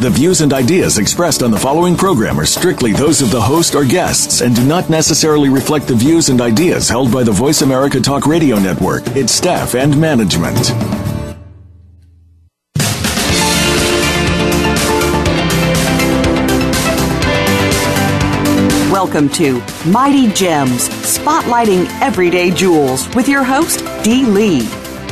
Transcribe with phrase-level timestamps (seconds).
[0.00, 3.74] The views and ideas expressed on the following program are strictly those of the host
[3.74, 7.60] or guests and do not necessarily reflect the views and ideas held by the Voice
[7.60, 10.70] America Talk Radio Network, its staff, and management.
[18.90, 24.60] Welcome to Mighty Gems, spotlighting everyday jewels with your host, Dee Lee.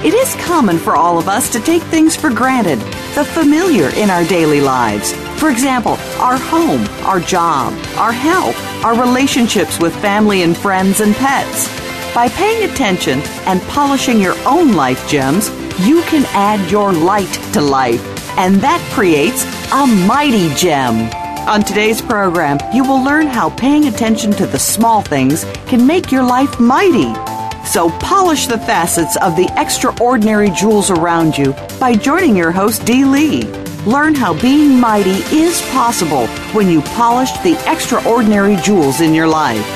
[0.02, 2.82] It is common for all of us to take things for granted
[3.18, 5.12] the familiar in our daily lives.
[5.40, 11.16] For example, our home, our job, our health, our relationships with family and friends and
[11.16, 11.66] pets.
[12.14, 15.50] By paying attention and polishing your own life gems,
[15.80, 18.04] you can add your light to life,
[18.38, 21.10] and that creates a mighty gem.
[21.48, 26.12] On today's program, you will learn how paying attention to the small things can make
[26.12, 27.37] your life mighty.
[27.68, 33.04] So polish the facets of the extraordinary jewels around you by joining your host, Dee
[33.04, 33.42] Lee.
[33.84, 39.66] Learn how being mighty is possible when you polish the extraordinary jewels in your life.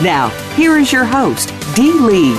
[0.00, 2.32] Now, here is your host, Dee Lee.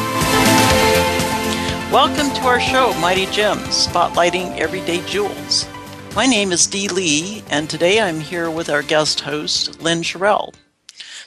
[1.92, 5.68] Welcome to our show, Mighty Gems, spotlighting everyday jewels.
[6.16, 10.56] My name is Dee Lee, and today I'm here with our guest host, Lynn Sherrill.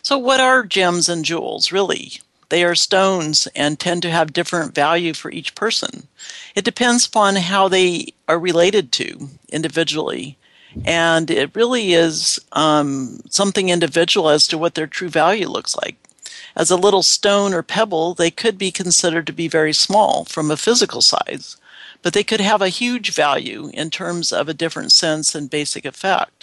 [0.02, 2.18] So, what are gems and jewels, really?
[2.48, 6.06] They are stones and tend to have different value for each person.
[6.54, 10.36] It depends upon how they are related to individually.
[10.84, 15.96] And it really is um, something individual as to what their true value looks like.
[16.54, 20.50] As a little stone or pebble, they could be considered to be very small from
[20.50, 21.56] a physical size,
[22.02, 25.84] but they could have a huge value in terms of a different sense and basic
[25.84, 26.35] effect.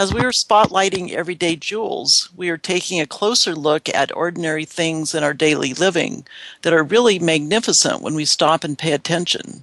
[0.00, 5.14] As we are spotlighting everyday jewels, we are taking a closer look at ordinary things
[5.14, 6.26] in our daily living
[6.62, 9.62] that are really magnificent when we stop and pay attention.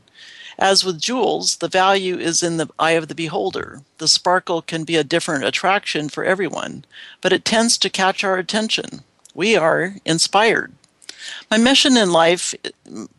[0.60, 3.82] As with jewels, the value is in the eye of the beholder.
[3.98, 6.86] The sparkle can be a different attraction for everyone,
[7.20, 9.02] but it tends to catch our attention.
[9.34, 10.72] We are inspired.
[11.50, 12.54] My mission in life,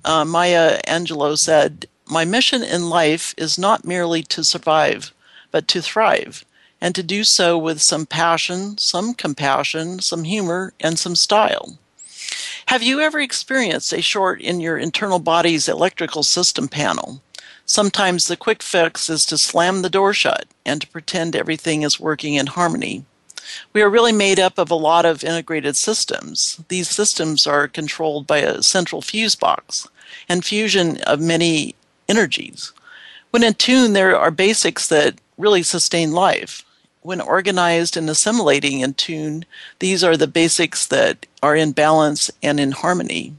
[0.05, 5.13] uh, Maya Angelou said, My mission in life is not merely to survive,
[5.51, 6.45] but to thrive
[6.81, 11.79] and to do so with some passion, some compassion, some humor, and some style.
[12.67, 17.23] Have you ever experienced a short in your internal body's electrical system panel?
[17.65, 22.01] Sometimes the quick fix is to slam the door shut and to pretend everything is
[22.01, 23.05] working in harmony.
[23.73, 26.63] We are really made up of a lot of integrated systems.
[26.69, 29.89] These systems are controlled by a central fuse box
[30.29, 31.75] and fusion of many
[32.09, 32.73] energies.
[33.31, 36.65] When in tune, there are basics that really sustain life
[37.03, 39.45] when organized and assimilating in tune,
[39.79, 43.35] these are the basics that are in balance and in harmony.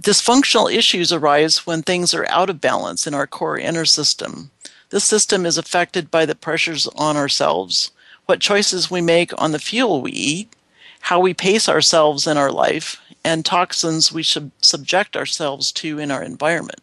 [0.00, 4.50] Dysfunctional issues arise when things are out of balance in our core inner system.
[4.90, 7.90] This system is affected by the pressures on ourselves,
[8.26, 10.54] what choices we make on the fuel we eat,
[11.00, 16.10] how we pace ourselves in our life, and toxins we should subject ourselves to in
[16.10, 16.80] our environment.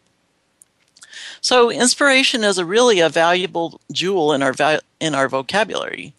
[1.44, 4.54] So inspiration is a really a valuable jewel in our
[4.98, 6.14] in our vocabulary.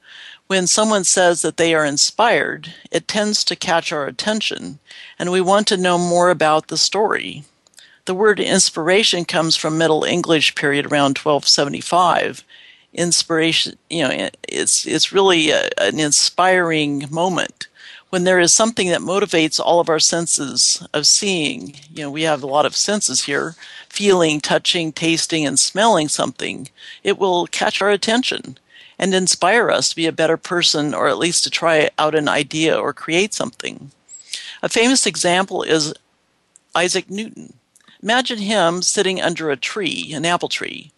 [0.46, 4.78] When someone says that they are inspired, it tends to catch our attention,
[5.18, 7.44] and we want to know more about the story.
[8.06, 12.44] The word inspiration comes from Middle English period around 1275.
[12.94, 17.68] Inspiration, you know, it's it's really a, an inspiring moment
[18.16, 21.76] when there is something that motivates all of our senses of seeing.
[21.94, 23.56] You know, we have a lot of senses here
[23.90, 26.70] feeling, touching, tasting, and smelling something,
[27.04, 28.58] it will catch our attention
[28.98, 32.30] and inspire us to be a better person or at least to try out an
[32.30, 33.92] idea or create something.
[34.64, 35.94] A famous example is
[36.74, 37.52] Isaac Newton.
[38.02, 40.94] Imagine him sitting under a tree, an apple tree.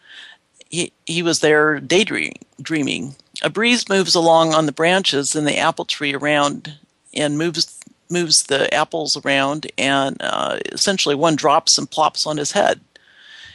[0.70, 3.16] He, he was there daydreaming.
[3.42, 6.78] A breeze moves along on the branches in the apple tree around
[7.18, 7.80] and moves
[8.10, 12.80] moves the apples around, and uh, essentially one drops and plops on his head.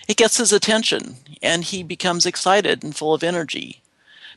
[0.09, 3.81] It gets his attention, and he becomes excited and full of energy.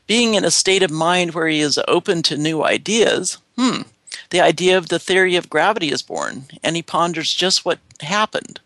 [0.06, 3.82] Being in a state of mind where he is open to new ideas, hmm,
[4.30, 8.60] the idea of the theory of gravity is born, and he ponders just what happened.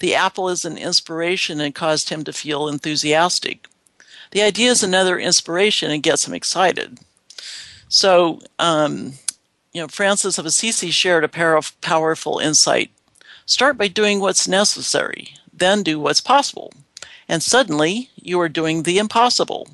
[0.00, 3.68] The apple is an inspiration and caused him to feel enthusiastic.
[4.32, 6.98] The idea is another inspiration and gets him excited.
[7.88, 9.12] So, um,
[9.72, 12.90] you know, Francis of Assisi shared a pair of powerful insight
[13.44, 16.72] Start by doing what's necessary, then do what's possible.
[17.28, 19.68] And suddenly, you are doing the impossible.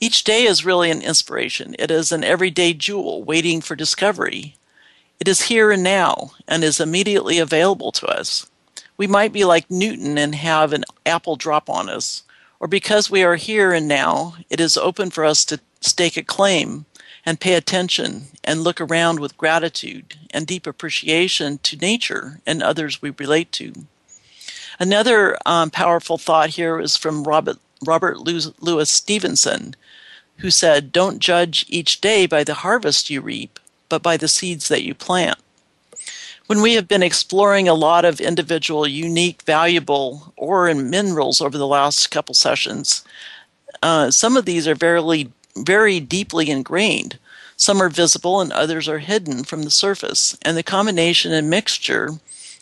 [0.00, 1.74] Each day is really an inspiration.
[1.78, 4.56] It is an everyday jewel waiting for discovery.
[5.18, 8.50] It is here and now and is immediately available to us.
[8.96, 12.22] We might be like Newton and have an apple drop on us,
[12.58, 16.22] or because we are here and now, it is open for us to stake a
[16.22, 16.84] claim
[17.26, 23.02] and pay attention and look around with gratitude and deep appreciation to nature and others
[23.02, 23.72] we relate to.
[24.78, 29.74] Another um, powerful thought here is from Robert, Robert Louis Stevenson,
[30.38, 34.68] who said, Don't judge each day by the harvest you reap, but by the seeds
[34.68, 35.38] that you plant.
[36.46, 41.56] When we have been exploring a lot of individual, unique, valuable ore and minerals over
[41.56, 43.04] the last couple sessions,
[43.82, 47.18] uh, some of these are very, very deeply ingrained.
[47.56, 50.36] Some are visible and others are hidden from the surface.
[50.42, 52.12] And the combination and mixture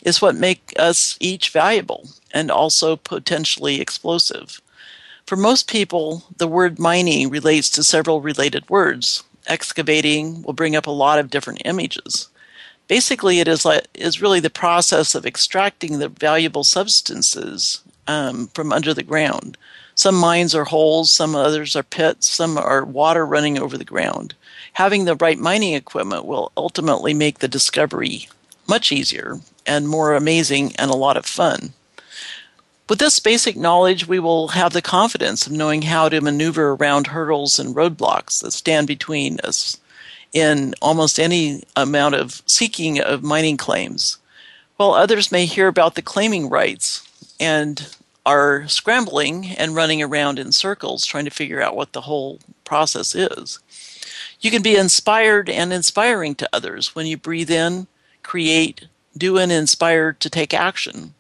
[0.03, 4.61] is what make us each valuable and also potentially explosive.
[5.27, 9.23] For most people, the word mining relates to several related words.
[9.47, 12.29] Excavating will bring up a lot of different images.
[12.87, 18.73] Basically, it is like is really the process of extracting the valuable substances um, from
[18.73, 19.59] under the ground.
[19.99, 24.33] Some mines are holes, some others are pits, some are water running over the ground.
[24.75, 28.29] Having the right mining equipment will ultimately make the discovery
[28.69, 31.73] much easier and more amazing and a lot of fun.
[32.89, 37.09] With this basic knowledge, we will have the confidence of knowing how to maneuver around
[37.09, 39.79] hurdles and roadblocks that stand between us
[40.33, 44.19] in almost any amount of seeking of mining claims.
[44.77, 47.05] While others may hear about the claiming rights
[47.41, 47.85] and
[48.29, 53.15] are scrambling and running around in circles trying to figure out what the whole process
[53.15, 53.59] is.
[54.43, 57.87] You can be inspired and inspiring to others when you breathe in,
[58.23, 58.87] create,
[59.17, 61.15] do, and inspire to take action.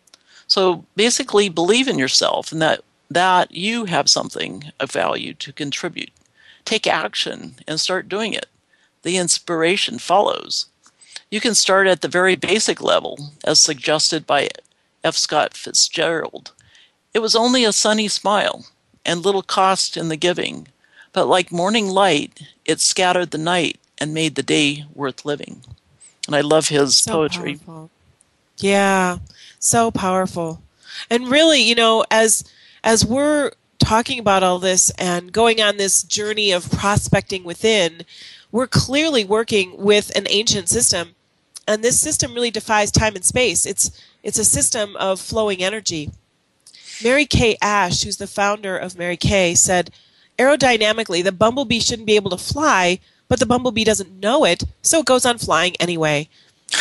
[0.46, 6.12] So basically, believe in yourself and that, that you have something of value to contribute.
[6.66, 8.46] Take action and start doing it.
[9.02, 10.66] The inspiration follows.
[11.31, 14.50] You can start at the very basic level, as suggested by
[15.02, 15.16] F.
[15.16, 16.52] Scott Fitzgerald.
[17.14, 18.66] It was only a sunny smile
[19.05, 20.69] and little cost in the giving,
[21.12, 25.62] but like morning light, it scattered the night and made the day worth living.
[26.26, 27.56] And I love his so poetry.
[27.56, 27.90] Powerful.
[28.58, 29.19] Yeah
[29.58, 30.62] so powerful
[31.10, 32.44] and really you know as
[32.84, 38.02] as we're talking about all this and going on this journey of prospecting within
[38.52, 41.14] we're clearly working with an ancient system
[41.66, 43.90] and this system really defies time and space it's
[44.22, 46.11] it's a system of flowing energy
[47.02, 49.90] mary kay ash who's the founder of mary kay said
[50.38, 52.98] aerodynamically the bumblebee shouldn't be able to fly
[53.28, 56.28] but the bumblebee doesn't know it so it goes on flying anyway.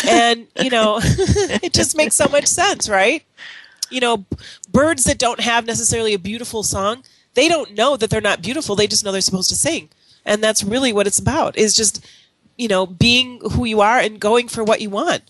[0.07, 3.23] And you know it just makes so much sense right?
[3.89, 4.25] You know
[4.71, 7.03] birds that don't have necessarily a beautiful song
[7.35, 9.89] they don't know that they're not beautiful they just know they're supposed to sing.
[10.25, 12.05] And that's really what it's about is just
[12.57, 15.23] you know being who you are and going for what you want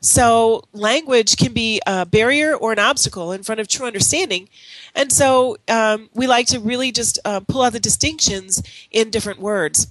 [0.00, 4.48] so language can be a barrier or an obstacle in front of true understanding
[4.94, 9.40] and so um, we like to really just uh, pull out the distinctions in different
[9.40, 9.88] words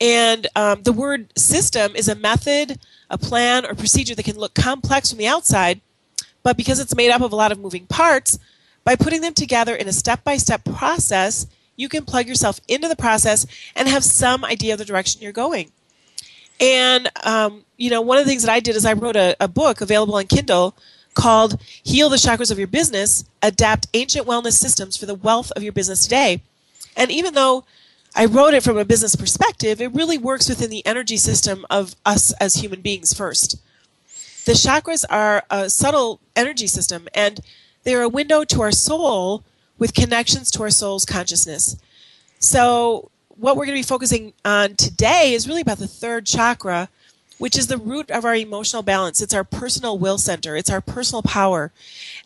[0.00, 2.78] and um, the word system is a method,
[3.10, 5.80] a plan, or procedure that can look complex from the outside,
[6.42, 8.38] but because it's made up of a lot of moving parts,
[8.84, 12.88] by putting them together in a step by step process, you can plug yourself into
[12.88, 15.72] the process and have some idea of the direction you're going.
[16.60, 19.36] And, um, you know, one of the things that I did is I wrote a,
[19.40, 20.74] a book available on Kindle
[21.14, 25.62] called Heal the Chakras of Your Business Adapt Ancient Wellness Systems for the Wealth of
[25.62, 26.42] Your Business Today.
[26.96, 27.64] And even though
[28.14, 31.94] I wrote it from a business perspective, it really works within the energy system of
[32.04, 33.60] us as human beings first.
[34.44, 37.40] The chakras are a subtle energy system and
[37.84, 39.44] they're a window to our soul
[39.78, 41.76] with connections to our soul's consciousness.
[42.38, 46.88] So, what we're going to be focusing on today is really about the third chakra,
[47.38, 49.22] which is the root of our emotional balance.
[49.22, 51.70] It's our personal will center, it's our personal power.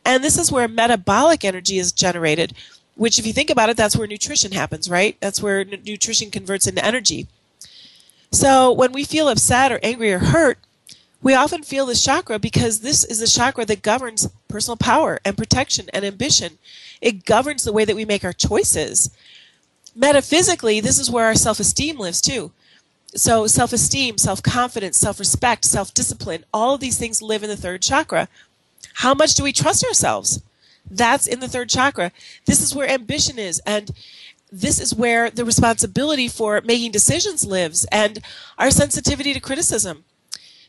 [0.05, 2.55] And this is where metabolic energy is generated,
[2.97, 5.17] which if you think about it that's where nutrition happens right?
[5.21, 7.27] That's where n- nutrition converts into energy.
[8.31, 10.59] So when we feel upset or angry or hurt
[11.23, 15.39] we often feel this chakra because this is the chakra that governs personal power and
[15.39, 16.59] protection and ambition.
[17.01, 19.11] It governs the way that we make our choices
[19.95, 22.53] metaphysically this is where our self-esteem lives too
[23.15, 28.29] so self-esteem self-confidence self-respect self-discipline all of these things live in the third chakra
[28.95, 30.43] how much do we trust ourselves
[30.91, 32.13] that's in the third chakra.
[32.47, 33.61] This is where ambition is.
[33.61, 33.91] And
[34.51, 38.19] this is where the responsibility for making decisions lives and
[38.59, 40.05] our sensitivity to criticism.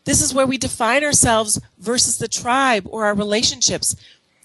[0.05, 3.95] This is where we define ourselves versus the tribe or our relationships.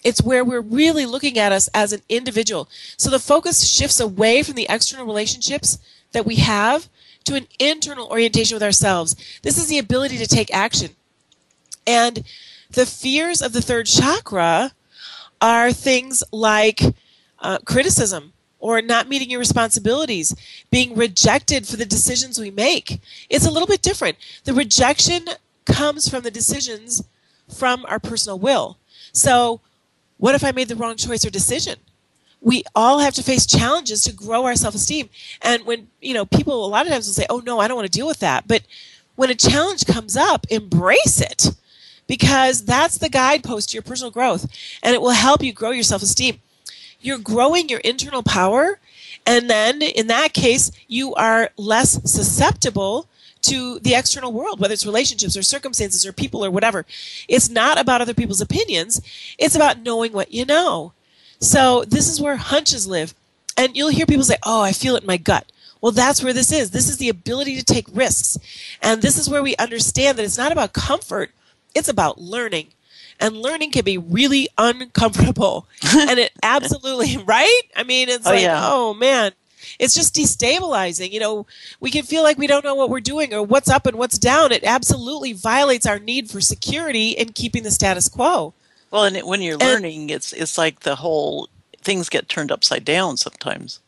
[0.05, 2.69] It's where we're really looking at us as an individual.
[2.97, 5.79] So the focus shifts away from the external relationships
[6.13, 6.89] that we have
[7.25, 9.17] to an internal orientation with ourselves.
[9.43, 10.91] This is the ability to take action.
[11.87, 12.25] And
[12.71, 14.73] the fears of the third chakra
[15.41, 16.81] are things like
[17.41, 20.35] uh, criticism or not meeting your responsibilities,
[20.71, 23.01] being rejected for the decisions we make.
[23.31, 24.17] It's a little bit different.
[24.45, 25.29] The rejection
[25.65, 27.05] comes from the decisions
[27.49, 28.79] from our personal will.
[29.13, 29.61] So,
[30.19, 31.77] what if I made the wrong choice or decision?
[32.41, 35.09] We all have to face challenges to grow our self-esteem.
[35.43, 37.77] And when, you know, people a lot of times will say, "Oh no, I don't
[37.77, 38.63] want to deal with that." But
[39.17, 41.51] when a challenge comes up, embrace it
[42.07, 44.47] because that's the guidepost to your personal growth
[44.83, 46.41] and it will help you grow your self-esteem.
[47.01, 48.79] You're growing your internal power
[49.27, 53.09] and then in that case, you are less susceptible
[53.49, 56.85] to the external world, whether it's relationships or circumstances or people or whatever.
[57.29, 59.01] It's not about other people's opinions.
[59.39, 60.93] It's about knowing what you know.
[61.41, 63.15] So this is where hunches live.
[63.57, 65.51] And you'll hear people say, Oh, I feel it in my gut.
[65.81, 66.71] Well, that's where this is.
[66.73, 68.37] This is the ability to take risks.
[68.83, 71.31] And this is where we understand that it's not about comfort.
[71.75, 72.69] It's about learning.
[73.21, 75.67] And learning can be really uncomfortable.
[75.97, 77.61] and it absolutely, right?
[77.77, 78.61] I mean, it's Oh, like, yeah.
[78.63, 79.33] oh man,
[79.79, 81.11] it's just destabilizing.
[81.13, 81.47] You know,
[81.81, 84.19] we can feel like we don't know what we're doing or what's up and what's
[84.19, 84.53] down.
[84.53, 88.55] It absolutely violates our need for security and keeping the status quo.
[88.91, 91.49] Well, and it, when you're And- learning, it's it's like the whole
[91.81, 93.81] things get turned upside down sometimes.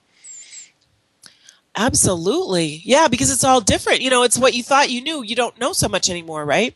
[1.76, 2.82] Absolutely.
[2.84, 4.00] Yeah, because it's all different.
[4.00, 5.22] You know, it's what you thought you knew.
[5.22, 6.74] You don't know so much anymore, right?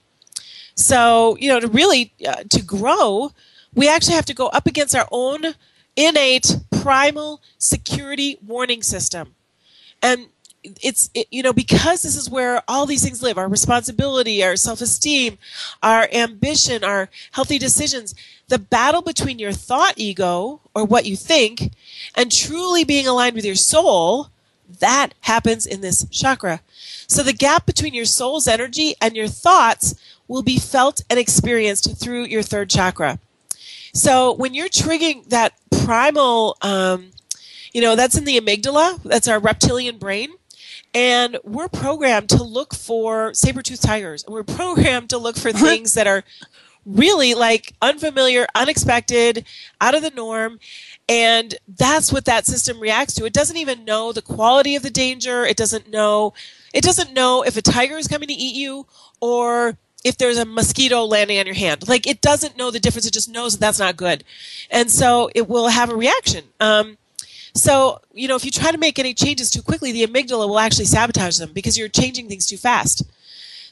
[0.77, 3.33] So, you know, to really uh, to grow,
[3.75, 5.55] we actually have to go up against our own
[5.97, 9.35] innate primal security warning system.
[10.03, 10.29] And
[10.83, 14.57] it's it, you know because this is where all these things live our responsibility our
[14.57, 15.37] self-esteem
[15.83, 18.15] our ambition our healthy decisions
[18.49, 21.71] the battle between your thought ego or what you think
[22.15, 24.31] and truly being aligned with your soul
[24.81, 26.63] that happens in this chakra
[27.07, 29.95] so the gap between your soul's energy and your thoughts
[30.29, 33.19] will be felt and experienced through your third chakra
[33.95, 37.11] so when you're triggering that primal um,
[37.73, 40.29] you know that's in the amygdala that's our reptilian brain
[40.95, 44.23] and we're programmed to look for saber-toothed tigers.
[44.25, 46.23] And we're programmed to look for things that are
[46.87, 49.47] really like unfamiliar unexpected
[49.81, 50.59] out of the norm
[51.09, 53.25] and that's what that system reacts to.
[53.25, 55.47] It doesn't even know the quality of the danger.
[55.47, 56.35] It doesn't know
[56.75, 58.87] it doesn't know if a tiger is coming to eat you
[59.21, 63.07] or if there's a mosquito landing on your hand like it doesn't know the difference
[63.07, 64.23] it just knows that that's not good
[64.71, 66.97] and so it will have a reaction um,
[67.55, 70.59] so, you know, if you try to make any changes too quickly, the amygdala will
[70.59, 73.05] actually sabotage them because you're changing things too fast.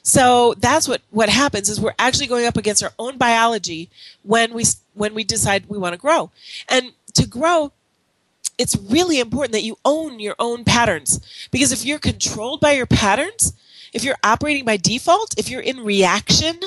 [0.03, 3.89] So that's what, what happens is we're actually going up against our own biology
[4.23, 4.63] when we,
[4.93, 6.31] when we decide we want to grow.
[6.69, 7.73] And to grow,
[8.57, 11.19] it's really important that you own your own patterns
[11.51, 13.53] because if you're controlled by your patterns,
[13.93, 16.59] if you're operating by default, if you're in reaction,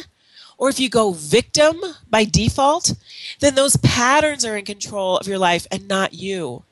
[0.58, 2.94] or if you go victim by default,
[3.40, 6.62] then those patterns are in control of your life and not you.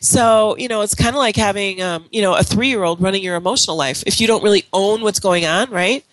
[0.00, 3.02] So, you know, it's kind of like having, um, you know, a three year old
[3.02, 6.04] running your emotional life if you don't really own what's going on, right?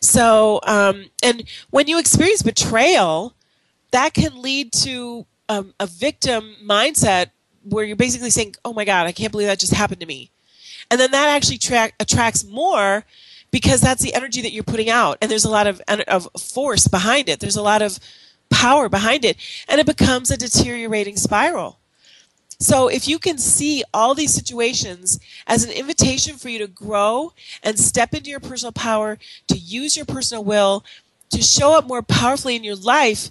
[0.00, 3.34] So, um, and when you experience betrayal,
[3.90, 7.30] that can lead to um, a victim mindset
[7.64, 10.30] where you're basically saying, oh my God, I can't believe that just happened to me.
[10.90, 13.04] And then that actually tra- attracts more
[13.50, 15.18] because that's the energy that you're putting out.
[15.20, 17.98] And there's a lot of, of force behind it, there's a lot of
[18.50, 19.36] power behind it.
[19.68, 21.78] And it becomes a deteriorating spiral.
[22.58, 27.32] So if you can see all these situations as an invitation for you to grow
[27.62, 29.18] and step into your personal power,
[29.48, 30.84] to use your personal will,
[31.30, 33.30] to show up more powerfully in your life,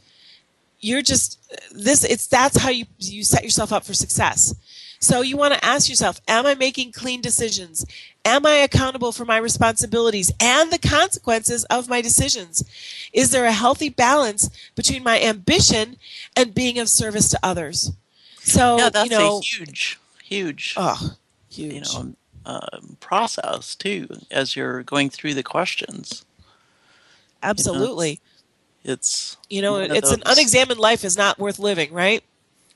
[0.80, 1.40] you're just
[1.72, 4.56] this it's that's how you you set yourself up for success.
[5.02, 7.86] So you want to ask yourself, am I making clean decisions?
[8.26, 12.66] Am I accountable for my responsibilities and the consequences of my decisions?
[13.14, 15.96] Is there a healthy balance between my ambition
[16.36, 17.94] and being of service to others?
[18.42, 21.16] So, yeah, that's you know, a huge, huge, oh,
[21.50, 21.74] huge.
[21.74, 22.14] you know,
[22.46, 24.10] um, process too.
[24.30, 26.26] As you're going through the questions,
[27.42, 28.20] Absolutely.
[28.84, 32.24] It's You know, it's an unexamined life is not worth living, right?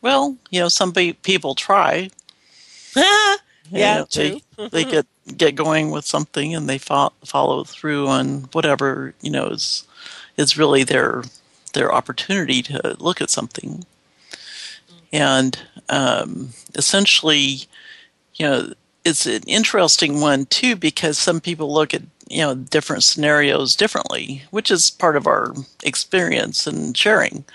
[0.01, 2.09] Well, you know, some pe- people try.
[2.95, 3.35] yeah,
[3.71, 4.39] you know, true.
[4.57, 5.05] They, they get
[5.37, 9.87] get going with something and they fo- follow through on whatever you know is
[10.37, 11.23] is really their
[11.73, 13.85] their opportunity to look at something.
[15.11, 15.57] And
[15.89, 17.67] um, essentially,
[18.35, 18.73] you know,
[19.05, 24.43] it's an interesting one too because some people look at you know different scenarios differently,
[24.51, 25.53] which is part of our
[25.83, 27.45] experience and sharing.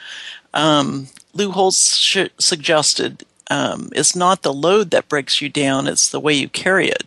[0.54, 6.08] Um, Lou Holtz sh- suggested um, it's not the load that breaks you down; it's
[6.08, 7.04] the way you carry it,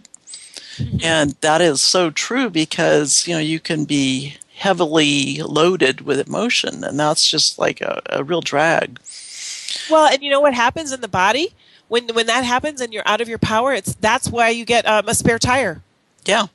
[0.78, 0.98] mm-hmm.
[1.04, 6.84] and that is so true because you know you can be heavily loaded with emotion,
[6.84, 9.00] and that's just like a, a real drag.
[9.90, 11.54] Well, and you know what happens in the body
[11.88, 13.74] when when that happens and you're out of your power?
[13.74, 15.82] It's that's why you get um, a spare tire.
[16.26, 16.48] Yeah,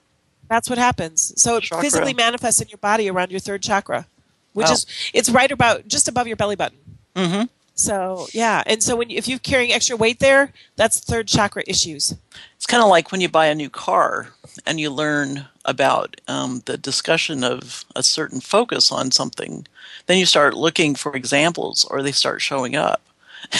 [0.49, 1.33] that's what happens.
[1.41, 1.83] So it chakra.
[1.83, 4.07] physically manifests in your body around your third chakra,
[4.53, 6.79] which is it's right about just above your belly button.
[7.15, 7.45] Mm-hmm.
[7.75, 11.63] So yeah, and so when you, if you're carrying extra weight there, that's third chakra
[11.67, 12.15] issues.
[12.57, 14.29] It's kind of like when you buy a new car
[14.67, 19.67] and you learn about um, the discussion of a certain focus on something,
[20.07, 23.03] then you start looking for examples, or they start showing up.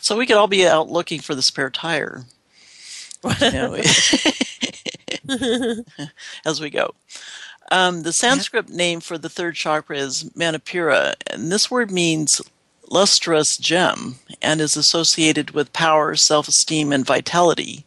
[0.00, 2.24] so we could all be out looking for the spare tire.
[6.44, 6.94] as we go.
[7.70, 12.42] Um, the Sanskrit name for the third chakra is Manipura, and this word means
[12.90, 17.84] lustrous gem and is associated with power, self esteem, and vitality.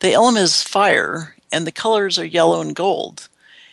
[0.00, 3.28] The element is fire, and the colors are yellow and gold.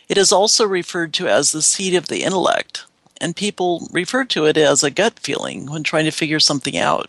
[0.08, 2.84] It is also referred to as the seat of the intellect,
[3.20, 7.08] and people refer to it as a gut feeling when trying to figure something out.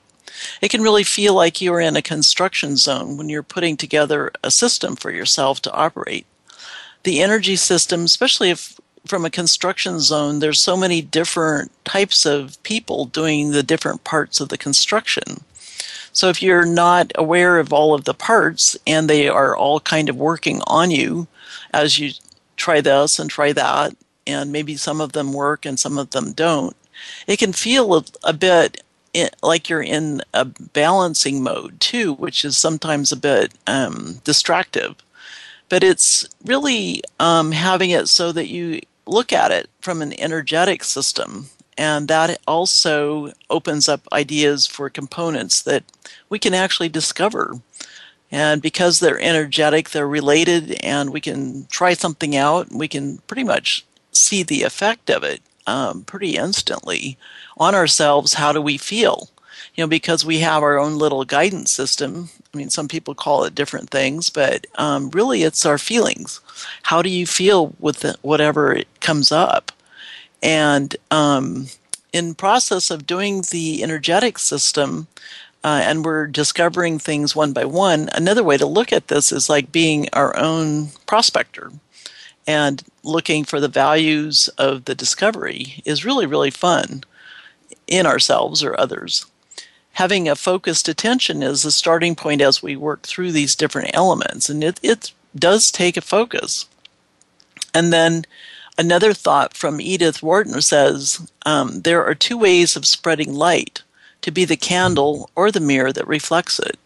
[0.61, 4.31] It can really feel like you are in a construction zone when you're putting together
[4.43, 6.25] a system for yourself to operate.
[7.03, 12.61] The energy system, especially if from a construction zone, there's so many different types of
[12.63, 15.43] people doing the different parts of the construction.
[16.11, 20.09] So if you're not aware of all of the parts and they are all kind
[20.09, 21.27] of working on you
[21.71, 22.11] as you
[22.55, 26.33] try this and try that, and maybe some of them work and some of them
[26.33, 26.75] don't,
[27.27, 28.81] it can feel a, a bit
[29.41, 34.95] like you're in a balancing mode too, which is sometimes a bit um, distractive.
[35.69, 40.83] But it's really um, having it so that you look at it from an energetic
[40.83, 45.83] system and that also opens up ideas for components that
[46.27, 47.59] we can actually discover.
[48.31, 53.43] And because they're energetic, they're related, and we can try something out, we can pretty
[53.43, 57.17] much see the effect of it um, pretty instantly
[57.57, 58.33] on ourselves.
[58.33, 59.29] How do we feel?
[59.75, 62.29] You know, because we have our own little guidance system.
[62.53, 66.39] I mean, some people call it different things, but um, really it's our feelings.
[66.83, 69.71] How do you feel with the, whatever comes up?
[70.41, 71.67] And um,
[72.13, 75.07] in process of doing the energetic system,
[75.63, 78.09] uh, and we're discovering things one by one.
[78.13, 81.71] Another way to look at this is like being our own prospector
[82.47, 87.03] and looking for the values of the discovery is really, really fun
[87.85, 89.25] in ourselves or others.
[89.93, 94.49] Having a focused attention is the starting point as we work through these different elements,
[94.49, 96.67] and it, it does take a focus.
[97.73, 98.25] And then
[98.77, 103.81] Another thought from Edith Wharton says um, there are two ways of spreading light
[104.21, 106.77] to be the candle or the mirror that reflects it.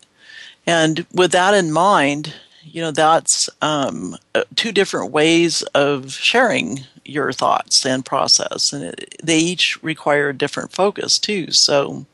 [0.66, 6.82] And with that in mind, you know, that's um, uh, two different ways of sharing
[7.04, 8.72] your thoughts and process.
[8.72, 11.52] And it, they each require a different focus, too.
[11.52, 12.06] So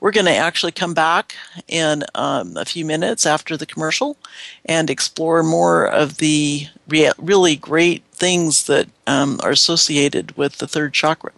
[0.00, 1.34] we're going to actually come back
[1.68, 4.16] in um, a few minutes after the commercial
[4.64, 10.68] and explore more of the rea- really great things that um, are associated with the
[10.68, 11.32] third chakra.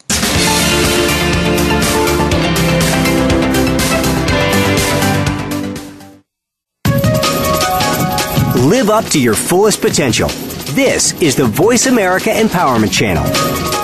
[8.64, 10.29] Live up to your fullest potential.
[10.72, 13.84] This is the Voice America Empowerment Channel.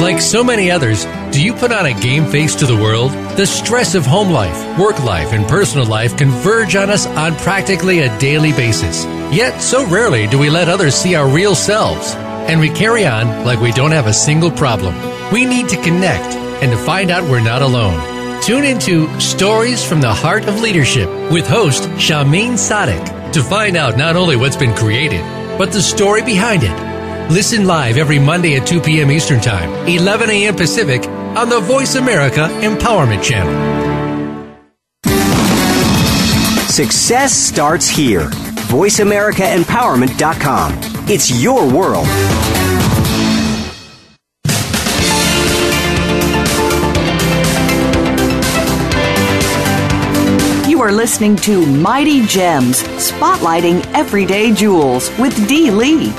[0.00, 3.10] Like so many others, do you put on a game face to the world?
[3.36, 7.98] The stress of home life, work life, and personal life converge on us on practically
[7.98, 9.04] a daily basis.
[9.34, 12.14] Yet, so rarely do we let others see our real selves.
[12.14, 14.94] And we carry on like we don't have a single problem.
[15.32, 16.32] We need to connect
[16.62, 18.00] and to find out we're not alone.
[18.40, 23.98] Tune into Stories from the Heart of Leadership with host Shameen Sadik to find out
[23.98, 25.22] not only what's been created,
[25.58, 26.87] but the story behind it
[27.30, 29.10] Listen live every Monday at 2 p.m.
[29.10, 30.56] Eastern Time, 11 a.m.
[30.56, 33.52] Pacific on the Voice America Empowerment Channel.
[36.70, 38.30] Success starts here.
[38.70, 40.72] VoiceAmericaEmpowerment.com.
[41.10, 42.06] It's your world.
[50.66, 56.10] You are listening to Mighty Gems, spotlighting everyday jewels with Dee Lee.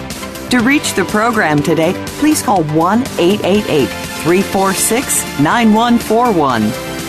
[0.49, 6.62] To reach the program today, please call 1 888 346 9141.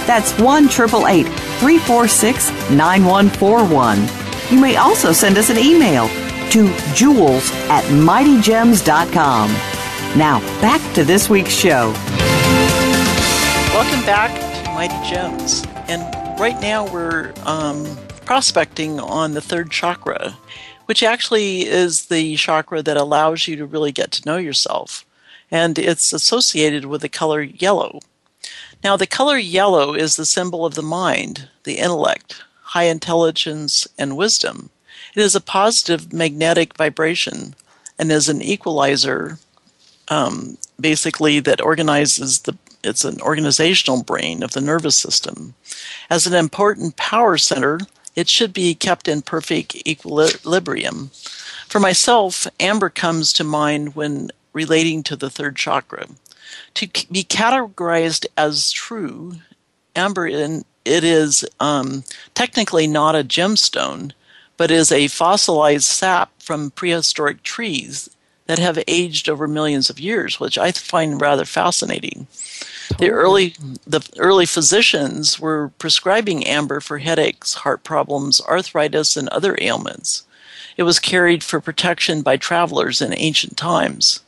[0.07, 1.25] That's 1 888
[1.59, 4.09] 346 9141.
[4.51, 6.09] You may also send us an email
[6.51, 9.51] to jewels at mightygems.com.
[10.19, 11.93] Now, back to this week's show.
[13.73, 15.65] Welcome back to Mighty Gems.
[15.89, 16.03] And
[16.39, 17.87] right now we're um,
[18.27, 20.37] prospecting on the third chakra,
[20.91, 25.05] which actually is the chakra that allows you to really get to know yourself.
[25.49, 28.01] And it's associated with the color yellow.
[28.83, 32.43] Now, the color yellow is the symbol of the mind, the intellect,
[32.75, 34.71] high intelligence, and wisdom.
[35.15, 37.55] It is a positive magnetic vibration
[37.97, 39.39] and is an equalizer,
[40.09, 45.55] um, basically, that organizes the it's an organizational brain of the nervous system.
[46.09, 47.79] As an important power center,
[48.21, 51.11] it should be kept in perfect equilibrium.
[51.67, 56.07] For myself, amber comes to mind when relating to the third chakra.
[56.75, 59.37] To be categorized as true,
[59.97, 62.05] amber in, it is um,
[62.35, 64.13] technically not a gemstone,
[64.59, 68.11] but is a fossilized sap from prehistoric trees
[68.51, 72.27] that have aged over millions of years, which I find rather fascinating.
[72.99, 73.55] The early
[73.87, 80.25] the early physicians were prescribing amber for headaches, heart problems, arthritis, and other ailments.
[80.77, 84.19] It was carried for protection by travelers in ancient times.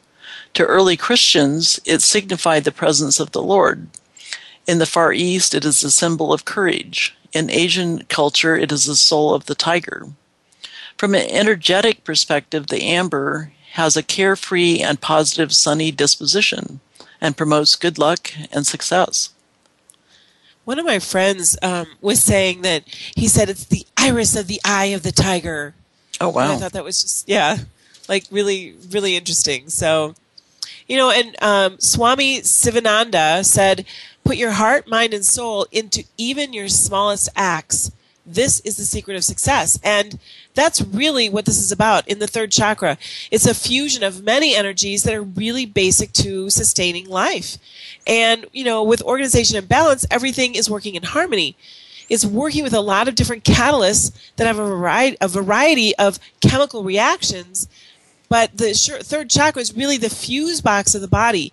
[0.55, 3.89] To early Christians, it signified the presence of the Lord.
[4.69, 7.17] In the Far East, it is a symbol of courage.
[7.33, 10.11] In Asian culture, it is the soul of the tiger.
[10.97, 16.81] From an energetic perspective, the amber has a carefree and positive sunny disposition
[17.21, 19.31] and promotes good luck and success.
[20.65, 22.85] One of my friends um, was saying that
[23.17, 25.75] he said it's the iris of the eye of the tiger.
[26.21, 26.43] Oh wow!
[26.43, 27.59] And I thought that was just yeah,
[28.09, 29.71] like really really interesting.
[29.71, 30.15] So,
[30.87, 33.87] you know, and um, Swami Sivananda said,
[34.23, 37.91] "Put your heart, mind, and soul into even your smallest acts."
[38.25, 39.81] This is the secret of success.
[39.83, 40.21] And
[40.55, 42.99] that's really what this is about in the third chakra.
[43.31, 47.59] It's a fusion of many energies that are really basic to sustaining life.
[48.07, 51.57] And, you know, with organization and balance, everything is working in harmony.
[52.09, 56.19] It's working with a lot of different catalysts that have a variety, a variety of
[56.41, 57.69] chemical reactions.
[58.29, 61.53] But the third chakra is really the fuse box of the body.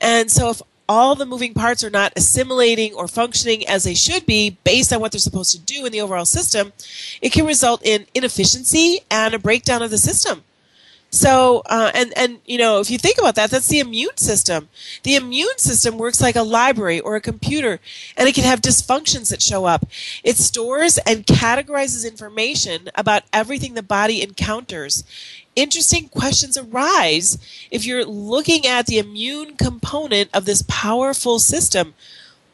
[0.00, 4.24] And so if all the moving parts are not assimilating or functioning as they should
[4.24, 6.72] be based on what they're supposed to do in the overall system,
[7.20, 10.44] it can result in inefficiency and a breakdown of the system.
[11.10, 14.68] So, uh, and and you know, if you think about that, that's the immune system.
[15.04, 17.80] The immune system works like a library or a computer,
[18.14, 19.86] and it can have dysfunctions that show up.
[20.22, 25.02] It stores and categorizes information about everything the body encounters
[25.58, 27.38] interesting questions arise
[27.70, 31.94] if you're looking at the immune component of this powerful system.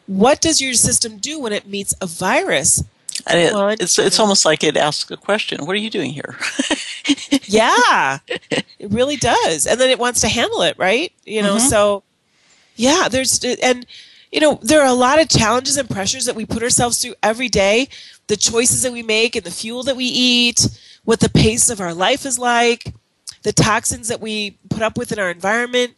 [0.07, 2.85] What does your system do when it meets a virus?
[3.27, 5.65] And it, well, it's it's almost like it asks a question.
[5.65, 6.37] What are you doing here?
[7.45, 11.13] yeah, it really does, and then it wants to handle it, right?
[11.25, 11.69] You know, mm-hmm.
[11.69, 12.03] so
[12.77, 13.87] yeah, there's and
[14.33, 17.15] you know there are a lot of challenges and pressures that we put ourselves through
[17.23, 17.89] every day.
[18.27, 20.67] The choices that we make and the fuel that we eat,
[21.05, 22.95] what the pace of our life is like,
[23.43, 25.95] the toxins that we put up with in our environment.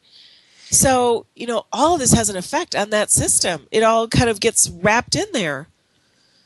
[0.71, 3.66] So, you know, all of this has an effect on that system.
[3.71, 5.69] It all kind of gets wrapped in there.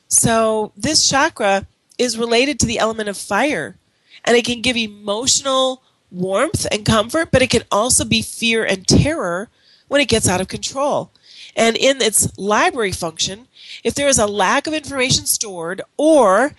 [0.08, 3.76] So, this chakra is related to the element of fire,
[4.24, 8.86] and it can give emotional warmth and comfort, but it can also be fear and
[8.86, 9.48] terror
[9.88, 11.10] when it gets out of control.
[11.56, 13.48] And in its library function,
[13.84, 16.54] if there is a lack of information stored or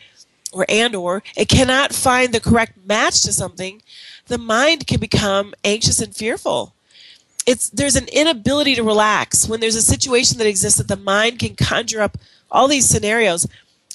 [0.52, 3.82] or and or it cannot find the correct match to something,
[4.28, 6.74] the mind can become anxious and fearful.
[7.46, 11.40] It's there's an inability to relax when there's a situation that exists that the mind
[11.40, 12.18] can conjure up
[12.52, 13.48] all these scenarios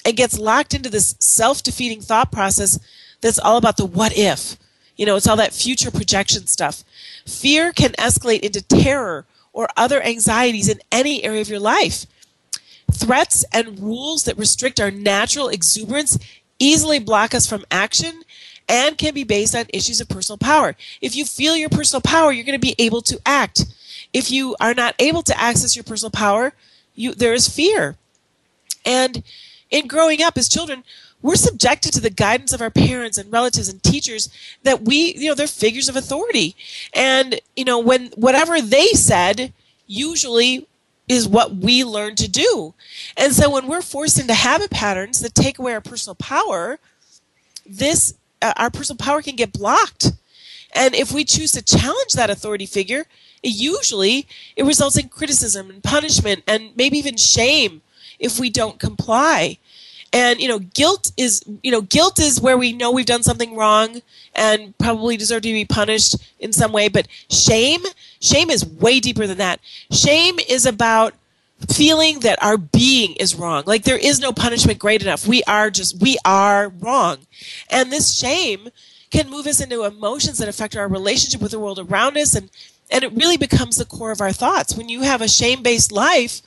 [0.05, 2.79] and gets locked into this self-defeating thought process
[3.21, 4.57] that's all about the what if.
[4.95, 6.83] You know, it's all that future projection stuff.
[7.25, 12.05] Fear can escalate into terror or other anxieties in any area of your life.
[12.91, 16.17] Threats and rules that restrict our natural exuberance
[16.59, 18.21] easily block us from action
[18.69, 20.75] and can be based on issues of personal power.
[21.01, 23.65] If you feel your personal power, you're going to be able to act.
[24.13, 26.53] If you are not able to access your personal power,
[26.95, 27.95] you, there is fear.
[28.85, 29.23] And,
[29.69, 30.83] in growing up as children,
[31.21, 34.29] we're subjected to the guidance of our parents and relatives and teachers
[34.63, 36.55] that we, you know, they're figures of authority.
[36.93, 39.53] And, you know, when whatever they said
[39.87, 40.67] usually
[41.07, 42.73] is what we learn to do.
[43.15, 46.79] And so when we're forced into habit patterns that take away our personal power,
[47.65, 50.11] this uh, our personal power can get blocked.
[50.73, 53.05] And if we choose to challenge that authority figure,
[53.41, 57.81] it usually it results in criticism and punishment and maybe even shame
[58.19, 59.57] if we don't comply.
[60.13, 63.55] And you know, guilt is you know, guilt is where we know we've done something
[63.55, 64.01] wrong
[64.33, 67.81] and probably deserve to be punished in some way, but shame,
[68.21, 69.59] shame is way deeper than that.
[69.91, 71.13] Shame is about
[71.69, 73.63] feeling that our being is wrong.
[73.65, 75.27] Like there is no punishment great enough.
[75.27, 77.19] We are just we are wrong.
[77.69, 78.69] And this shame
[79.09, 82.49] can move us into emotions that affect our relationship with the world around us and
[82.89, 84.77] and it really becomes the core of our thoughts.
[84.77, 86.41] When you have a shame-based life,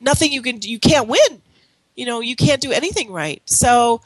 [0.00, 1.42] nothing you can you can't win.
[1.94, 3.42] You know, you can't do anything right.
[3.44, 4.00] So,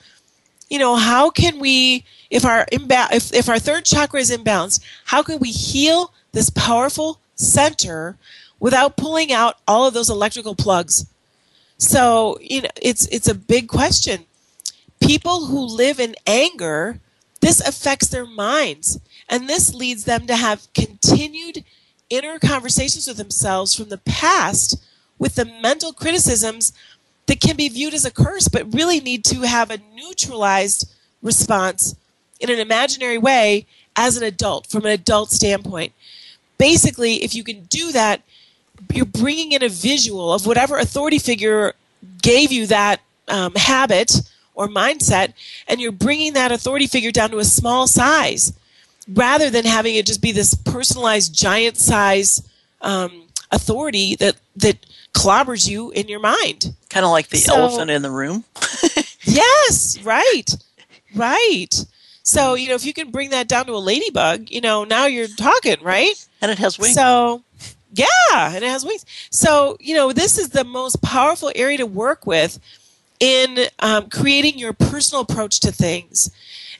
[0.68, 4.82] you know, how can we if our imba- if, if our third chakra is imbalanced,
[5.04, 8.16] how can we heal this powerful center
[8.58, 11.06] without pulling out all of those electrical plugs?
[11.78, 14.24] So, you know, it's it's a big question.
[15.00, 17.00] People who live in anger,
[17.40, 21.64] this affects their minds, and this leads them to have continued
[22.08, 24.82] inner conversations with themselves from the past
[25.18, 26.72] with the mental criticisms
[27.26, 30.90] that can be viewed as a curse, but really need to have a neutralized
[31.22, 31.96] response
[32.40, 35.92] in an imaginary way as an adult, from an adult standpoint.
[36.58, 38.22] Basically, if you can do that,
[38.92, 41.74] you're bringing in a visual of whatever authority figure
[42.22, 44.22] gave you that um, habit
[44.54, 45.32] or mindset,
[45.66, 48.52] and you're bringing that authority figure down to a small size
[49.08, 52.46] rather than having it just be this personalized giant size
[52.82, 54.76] um, authority that that
[55.16, 56.74] clobbers you in your mind.
[56.90, 58.44] Kind of like the so, elephant in the room.
[59.24, 60.54] yes, right,
[61.14, 61.84] right.
[62.22, 65.06] So you know, if you can bring that down to a ladybug, you know, now
[65.06, 66.14] you're talking, right?
[66.42, 66.94] And it has wings.
[66.94, 67.42] So
[67.92, 69.06] yeah, and it has wings.
[69.30, 72.58] So you know, this is the most powerful area to work with
[73.18, 76.30] in um, creating your personal approach to things.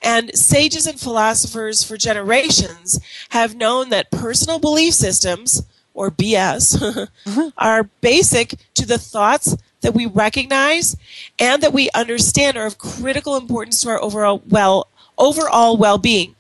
[0.03, 5.63] And sages and philosophers for generations have known that personal belief systems,
[5.97, 6.77] or BS,
[7.27, 7.49] mm-hmm.
[7.59, 10.97] are basic to the thoughts that we recognize
[11.39, 16.35] and that we understand are of critical importance to our overall well overall well-being.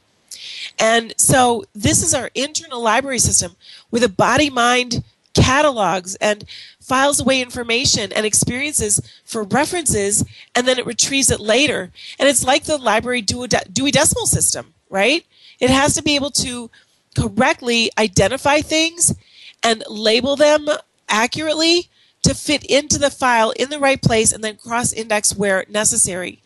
[0.78, 3.56] And so this is our internal library system
[3.90, 5.02] with a body mind
[5.34, 6.44] catalogs and
[6.80, 11.90] files away information and experiences for references, and then it retrieves it later.
[12.18, 13.48] And it's like the library Dewey
[13.90, 15.24] Decimal System, right?
[15.58, 16.70] It has to be able to
[17.16, 19.14] correctly identify things
[19.66, 20.68] and label them
[21.08, 21.88] accurately
[22.22, 26.40] to fit into the file in the right place and then cross index where necessary.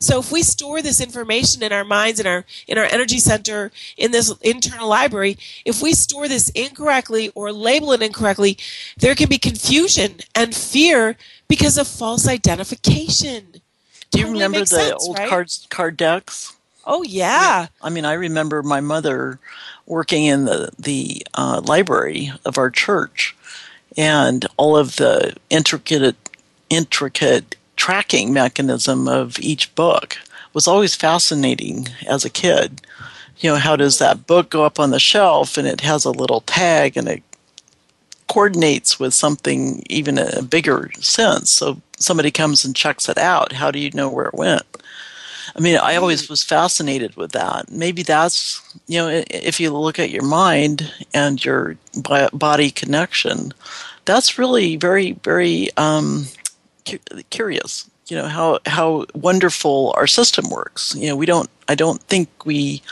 [0.00, 3.72] So if we store this information in our minds, in our in our energy center,
[3.96, 8.58] in this internal library, if we store this incorrectly or label it incorrectly,
[8.98, 11.16] there can be confusion and fear
[11.48, 13.62] because of false identification.
[14.10, 15.28] Do you totally remember the sense, old right?
[15.28, 16.57] cards card decks?
[16.88, 17.60] Oh yeah.
[17.60, 17.66] yeah.
[17.82, 19.38] I mean, I remember my mother
[19.86, 23.36] working in the the uh, library of our church,
[23.96, 26.16] and all of the intricate
[26.70, 30.16] intricate tracking mechanism of each book
[30.54, 32.80] was always fascinating as a kid.
[33.38, 36.10] You know, how does that book go up on the shelf and it has a
[36.10, 37.22] little tag and it
[38.28, 41.50] coordinates with something even a bigger sense.
[41.50, 43.52] So somebody comes and checks it out.
[43.52, 44.64] How do you know where it went?
[45.56, 47.70] I mean, I always was fascinated with that.
[47.70, 51.76] Maybe that's, you know, if you look at your mind and your
[52.32, 53.52] body connection,
[54.04, 56.26] that's really very, very um,
[57.30, 60.94] curious you know how how wonderful our system works.
[60.96, 62.82] You know we don't i don't think we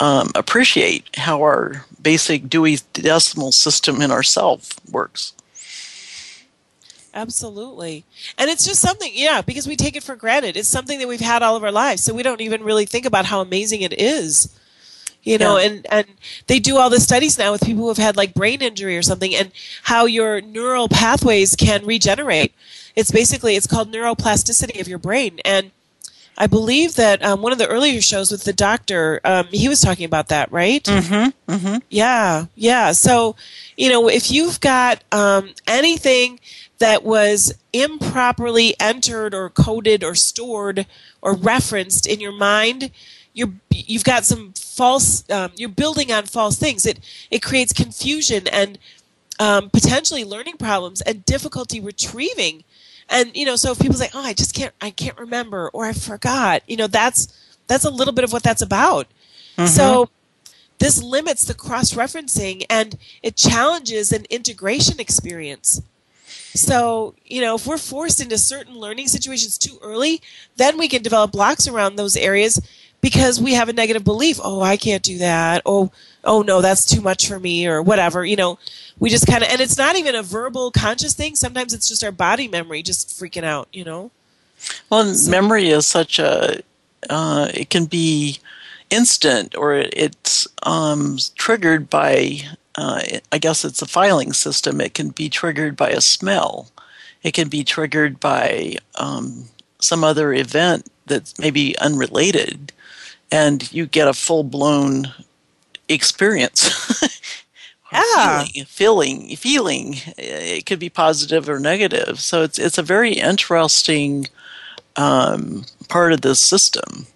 [0.00, 5.32] um, appreciate how our basic dewey decimal system in ourself works
[7.14, 8.04] absolutely
[8.36, 11.20] and it's just something yeah because we take it for granted it's something that we've
[11.20, 13.98] had all of our lives so we don't even really think about how amazing it
[13.98, 14.54] is
[15.22, 15.66] you know yeah.
[15.66, 16.06] and and
[16.46, 19.02] they do all the studies now with people who have had like brain injury or
[19.02, 19.50] something and
[19.84, 22.52] how your neural pathways can regenerate
[22.94, 25.70] it's basically it's called neuroplasticity of your brain and
[26.38, 29.80] I believe that um, one of the earlier shows with the doctor, um, he was
[29.80, 30.82] talking about that, right?
[30.84, 31.52] Mm-hmm.
[31.52, 31.76] Mm-hmm.
[31.90, 32.92] Yeah, yeah.
[32.92, 33.34] So,
[33.76, 36.38] you know, if you've got um, anything
[36.78, 40.86] that was improperly entered or coded or stored
[41.22, 42.90] or referenced in your mind,
[43.34, 45.28] you're you've got some false.
[45.30, 46.86] Um, you're building on false things.
[46.86, 48.78] It it creates confusion and
[49.40, 52.64] um, potentially learning problems and difficulty retrieving
[53.08, 55.86] And you know, so if people say, "Oh, I just can't, I can't remember," or
[55.86, 57.28] "I forgot," you know, that's
[57.66, 59.08] that's a little bit of what that's about.
[59.64, 60.10] So
[60.78, 65.82] this limits the cross referencing and it challenges an integration experience.
[66.54, 70.20] So, you know, if we're forced into certain learning situations too early,
[70.56, 72.60] then we can develop blocks around those areas
[73.00, 74.40] because we have a negative belief.
[74.42, 75.62] Oh, I can't do that.
[75.64, 75.92] Oh,
[76.24, 78.24] oh no, that's too much for me or whatever.
[78.24, 78.58] You know,
[78.98, 81.36] we just kind of, and it's not even a verbal conscious thing.
[81.36, 84.10] Sometimes it's just our body memory just freaking out, you know?
[84.90, 86.62] Well, memory is such a,
[87.08, 88.40] uh, it can be
[88.90, 92.40] instant or it, it's um, triggered by,
[92.78, 93.00] uh,
[93.32, 94.80] I guess it's a filing system.
[94.80, 96.70] It can be triggered by a smell.
[97.24, 99.46] It can be triggered by um,
[99.80, 102.72] some other event that's maybe unrelated,
[103.32, 105.12] and you get a full blown
[105.88, 106.94] experience.
[107.90, 108.44] Yeah.
[108.44, 109.94] feeling, feeling, feeling.
[110.18, 112.20] It could be positive or negative.
[112.20, 114.26] So it's it's a very interesting
[114.96, 117.06] um, part of this system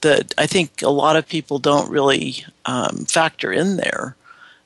[0.00, 4.16] that I think a lot of people don't really um, factor in there,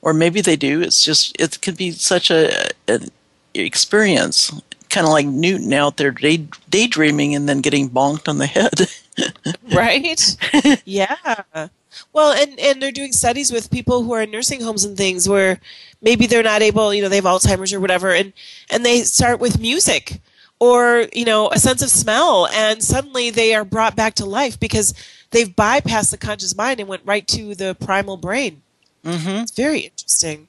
[0.02, 0.82] or maybe they do.
[0.82, 3.08] It's just it could be such a an
[3.54, 4.52] experience,
[4.90, 8.88] kind of like Newton out there day, daydreaming and then getting bonked on the head.
[9.74, 10.36] right
[10.84, 11.16] yeah
[12.12, 15.28] well and and they're doing studies with people who are in nursing homes and things
[15.28, 15.60] where
[16.00, 18.32] maybe they're not able you know they have alzheimer's or whatever and
[18.70, 20.20] and they start with music
[20.60, 24.58] or you know a sense of smell and suddenly they are brought back to life
[24.58, 24.94] because
[25.30, 28.62] they've bypassed the conscious mind and went right to the primal brain
[29.04, 29.42] mm-hmm.
[29.42, 30.48] it's very interesting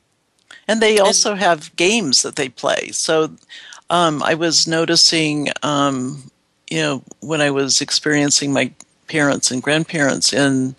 [0.67, 2.89] And they also have games that they play.
[2.91, 3.31] So
[3.89, 6.31] um, I was noticing, um,
[6.69, 8.71] you know, when I was experiencing my
[9.07, 10.75] parents and grandparents in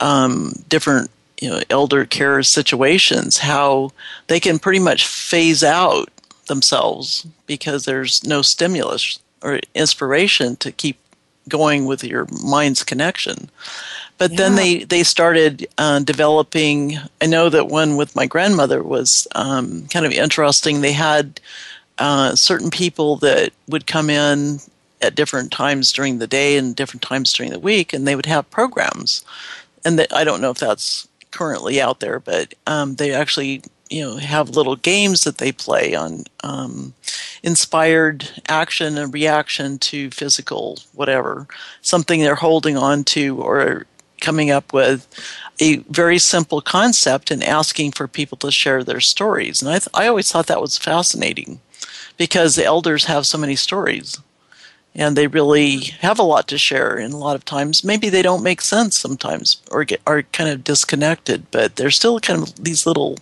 [0.00, 3.90] um, different, you know, elder care situations, how
[4.28, 6.08] they can pretty much phase out
[6.46, 10.96] themselves because there's no stimulus or inspiration to keep
[11.48, 13.50] going with your mind's connection.
[14.18, 16.98] But then they they started uh, developing.
[17.20, 20.80] I know that one with my grandmother was um, kind of interesting.
[20.80, 21.38] They had
[21.98, 24.60] uh, certain people that would come in
[25.02, 28.26] at different times during the day and different times during the week, and they would
[28.26, 29.22] have programs.
[29.84, 34.02] And that I don't know if that's currently out there, but um, they actually you
[34.02, 36.94] know have little games that they play on um,
[37.42, 41.46] inspired action and reaction to physical whatever
[41.82, 43.86] something they're holding on to or
[44.26, 45.06] coming up with
[45.60, 49.62] a very simple concept and asking for people to share their stories.
[49.62, 51.60] And i, th- I always thought that was fascinating
[52.16, 54.18] because the elders have so many stories
[54.96, 57.84] and they really have a lot to share and a lot of times.
[57.84, 62.18] Maybe they don't make sense sometimes or get are kind of disconnected but they're still
[62.18, 63.16] kind of these little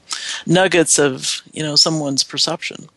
[0.46, 2.88] nuggets of you know someone's perception.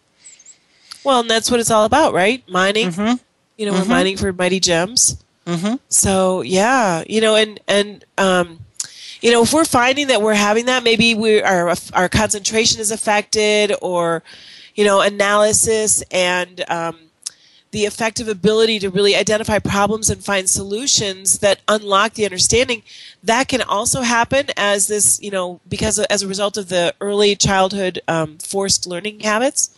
[1.03, 2.41] Well and that's what it's all about right?
[2.47, 2.91] Mining.
[2.91, 3.15] Mm-hmm.
[3.57, 3.99] You know we're mm-hmm.
[3.99, 5.75] mining for mighty gems mm-hmm.
[5.89, 8.59] So yeah, you know, and and um,
[9.21, 12.91] you know, if we're finding that we're having that, maybe we our our concentration is
[12.91, 14.23] affected, or
[14.75, 16.97] you know, analysis and um,
[17.71, 22.83] the effective ability to really identify problems and find solutions that unlock the understanding.
[23.23, 27.35] That can also happen as this, you know, because as a result of the early
[27.35, 29.76] childhood um, forced learning habits.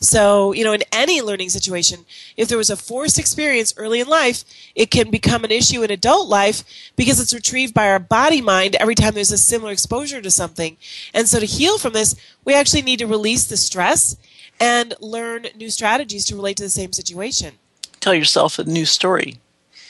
[0.00, 2.06] So, you know, in any learning situation,
[2.36, 5.90] if there was a forced experience early in life, it can become an issue in
[5.90, 6.62] adult life
[6.96, 10.76] because it's retrieved by our body mind every time there's a similar exposure to something.
[11.12, 14.16] And so to heal from this, we actually need to release the stress
[14.60, 17.54] and learn new strategies to relate to the same situation.
[18.00, 19.38] tell yourself a new story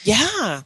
[0.02, 0.62] Yeah.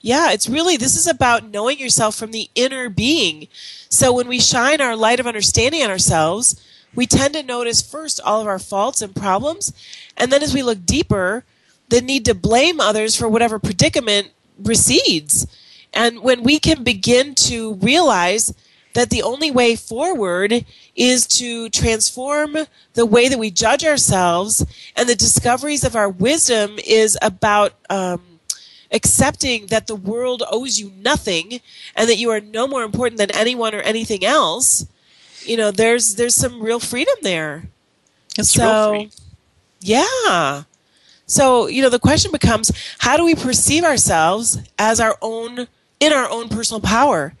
[0.00, 3.48] Yeah, it's really, this is about knowing yourself from the inner being.
[3.88, 6.54] So when we shine our light of understanding on ourselves,
[6.98, 9.72] we tend to notice first all of our faults and problems.
[10.16, 11.44] And then as we look deeper,
[11.90, 15.46] the need to blame others for whatever predicament recedes.
[15.94, 18.52] And when we can begin to realize
[18.94, 20.64] that the only way forward
[20.96, 22.56] is to transform
[22.94, 28.40] the way that we judge ourselves, and the discoveries of our wisdom is about um,
[28.90, 31.60] accepting that the world owes you nothing
[31.94, 34.84] and that you are no more important than anyone or anything else.
[35.44, 37.68] You know, there's there's some real freedom there.
[38.38, 38.92] it's So-
[39.80, 40.64] Yeah.
[41.26, 45.68] So, you know, the question becomes how do we perceive ourselves as our own,
[46.00, 47.34] in our own personal power?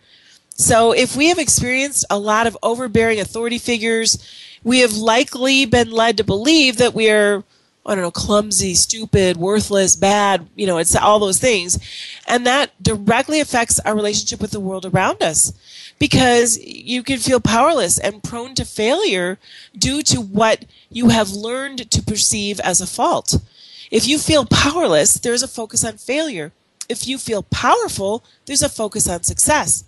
[0.54, 4.18] So, if we have experienced a lot of overbearing authority figures,
[4.62, 7.44] we have likely been led to believe that we are,
[7.86, 11.78] I don't know, clumsy, stupid, worthless, bad, you know, it's all those things.
[12.26, 15.52] And that directly affects our relationship with the world around us.
[15.98, 19.38] Because you can feel powerless and prone to failure
[19.76, 23.36] due to what you have learned to perceive as a fault.
[23.90, 26.52] If you feel powerless, there's a focus on failure.
[26.88, 29.84] If you feel powerful, there's a focus on success.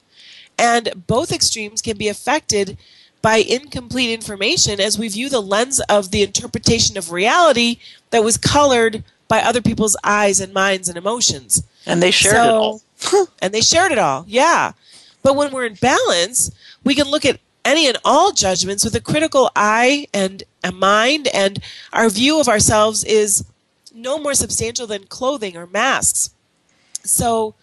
[0.59, 2.77] And both extremes can be affected
[3.23, 7.79] by incomplete information as we view the lens of the interpretation of reality
[8.11, 11.63] that was colored by other people's eyes and minds and emotions.
[11.87, 13.27] And they shared so, it all.
[13.43, 14.73] and they shared it all, yeah.
[15.23, 16.51] But when we're in balance,
[16.85, 21.29] we can look at any and all judgments with a critical eye and a mind,
[21.35, 21.62] and
[21.93, 23.45] our view of ourselves is
[23.95, 26.31] no more substantial than clothing or masks.
[27.03, 27.55] So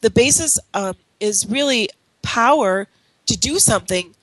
[0.00, 1.88] the basis um, is really
[2.22, 2.88] power
[3.26, 4.14] to do something,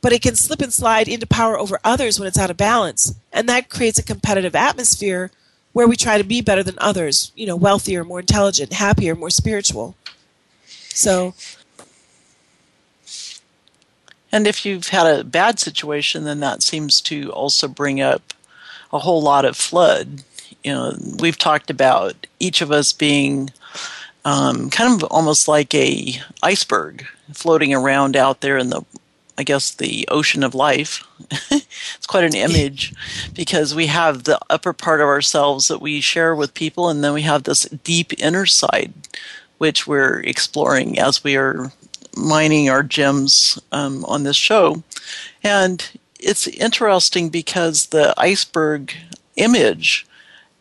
[0.00, 3.14] but it can slip and slide into power over others when it's out of balance.
[3.32, 5.30] And that creates a competitive atmosphere
[5.72, 9.30] where we try to be better than others, you know, wealthier, more intelligent, happier, more
[9.30, 9.94] spiritual.
[10.66, 11.34] So
[14.30, 18.34] and if you've had a bad situation, then that seems to also bring up
[18.92, 20.22] a whole lot of flood.
[20.62, 23.50] You know, we've talked about each of us being
[24.24, 28.82] um, kind of almost like a iceberg floating around out there in the,
[29.38, 31.06] I guess, the ocean of life.
[31.50, 32.94] it's quite an image
[33.34, 37.14] because we have the upper part of ourselves that we share with people, and then
[37.14, 38.92] we have this deep inner side,
[39.56, 41.72] which we're exploring as we are
[42.18, 44.82] mining our gems um, on this show.
[45.42, 45.88] And
[46.20, 48.92] it's interesting because the iceberg
[49.36, 50.06] image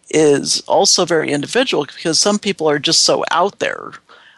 [0.10, 3.92] is also very individual because some people are just so out there,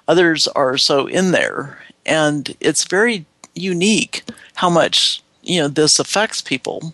[0.07, 1.84] others are so in there.
[2.05, 4.24] And it's very unique
[4.55, 6.93] how much you know this affects people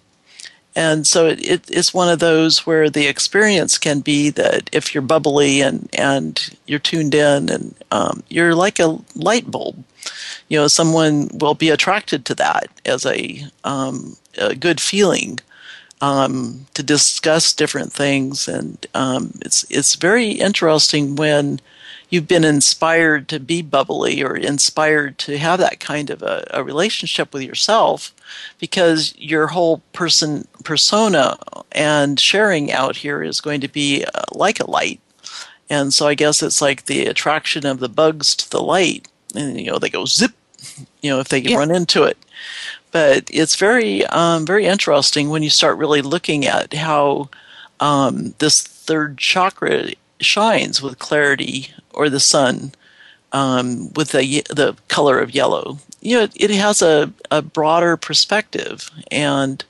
[0.76, 4.94] and so it, it, it's one of those where the experience can be that if
[4.94, 9.82] you're bubbly and, and you're tuned in and um, you're like a light bulb
[10.50, 15.40] you know someone will be attracted to that as a, um, a good feeling
[16.02, 18.48] um, to discuss different things.
[18.48, 21.60] And um, it's it's very interesting when
[22.10, 26.64] you've been inspired to be bubbly or inspired to have that kind of a, a
[26.64, 28.14] relationship with yourself
[28.60, 31.38] because your whole person persona
[31.72, 35.00] and sharing out here is going to be uh, like a light.
[35.68, 39.60] And so i guess it's like the attraction of the bugs to the light and
[39.60, 40.32] you know they go zip
[41.02, 41.58] you know if they yeah.
[41.58, 42.18] run into it
[42.92, 47.30] but it's very um, very interesting when you start really looking at how
[47.80, 52.72] um, this third chakra shines with clarity or the sun
[53.32, 55.78] um, with the the color of yellow.
[56.02, 59.64] You know, it, it has a, a broader perspective, and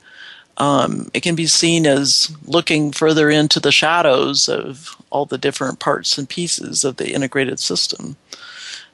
[0.57, 5.79] um, it can be seen as looking further into the shadows of all the different
[5.79, 8.17] parts and pieces of the integrated system.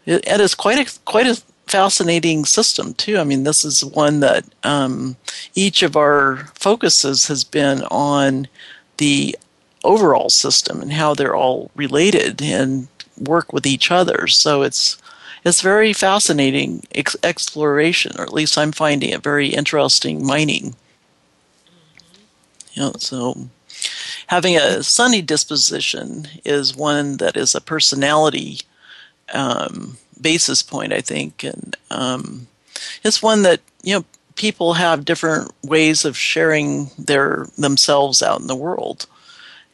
[0.05, 3.17] It, is quite a quite a fascinating system too.
[3.17, 5.15] I mean, this is one that um,
[5.55, 8.47] each of our focuses has been on
[8.97, 9.37] the
[9.83, 12.87] overall system and how they're all related and
[13.17, 14.27] work with each other.
[14.27, 14.97] So it's
[15.43, 20.75] it's very fascinating ex- exploration, or at least I'm finding it very interesting mining.
[22.77, 23.49] Know, so
[24.27, 28.61] having a sunny disposition is one that is a personality
[29.33, 32.47] um, basis point, I think, and um,
[33.03, 34.05] it's one that you know
[34.35, 39.07] people have different ways of sharing their themselves out in the world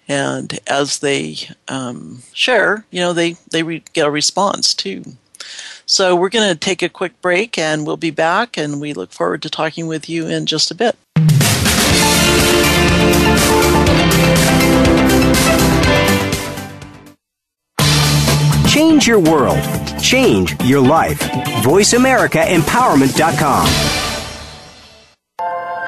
[0.08, 1.38] and as they
[1.68, 5.04] um, share, you know, they they re- get a response too.
[5.86, 9.12] So we're going to take a quick break, and we'll be back, and we look
[9.12, 10.98] forward to talking with you in just a bit.
[18.78, 19.58] Change your world.
[20.00, 21.20] Change your life.
[21.64, 23.68] VoiceAmericaEmpowerment.com.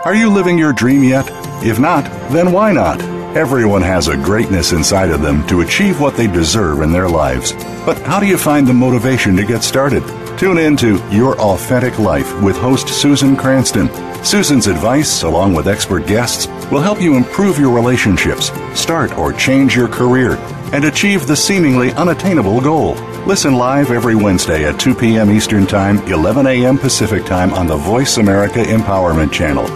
[0.05, 1.29] Are you living your dream yet?
[1.63, 2.99] If not, then why not?
[3.37, 7.53] Everyone has a greatness inside of them to achieve what they deserve in their lives.
[7.85, 10.01] But how do you find the motivation to get started?
[10.39, 13.87] Tune in to Your Authentic Life with host Susan Cranston.
[14.23, 19.75] Susan's advice, along with expert guests, will help you improve your relationships, start or change
[19.75, 20.39] your career,
[20.73, 22.93] and achieve the seemingly unattainable goal.
[23.25, 25.31] Listen live every Wednesday at 2 p.m.
[25.31, 26.77] Eastern Time, 11 a.m.
[26.77, 29.67] Pacific Time on the Voice America Empowerment Channel.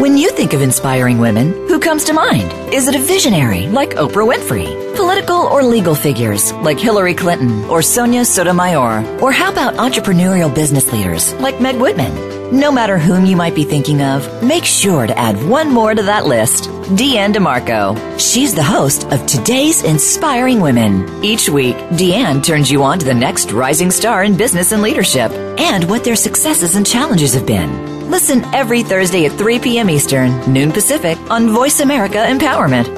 [0.00, 2.50] When you think of inspiring women, who comes to mind?
[2.72, 4.96] Is it a visionary like Oprah Winfrey?
[4.96, 9.20] Political or legal figures like Hillary Clinton or Sonia Sotomayor?
[9.20, 12.39] Or how about entrepreneurial business leaders like Meg Whitman?
[12.52, 16.02] No matter whom you might be thinking of, make sure to add one more to
[16.02, 16.64] that list
[16.96, 18.18] Deanne DeMarco.
[18.18, 21.24] She's the host of Today's Inspiring Women.
[21.24, 25.30] Each week, Deanne turns you on to the next rising star in business and leadership
[25.30, 28.10] and what their successes and challenges have been.
[28.10, 29.88] Listen every Thursday at 3 p.m.
[29.88, 32.88] Eastern, noon Pacific on Voice America Empowerment.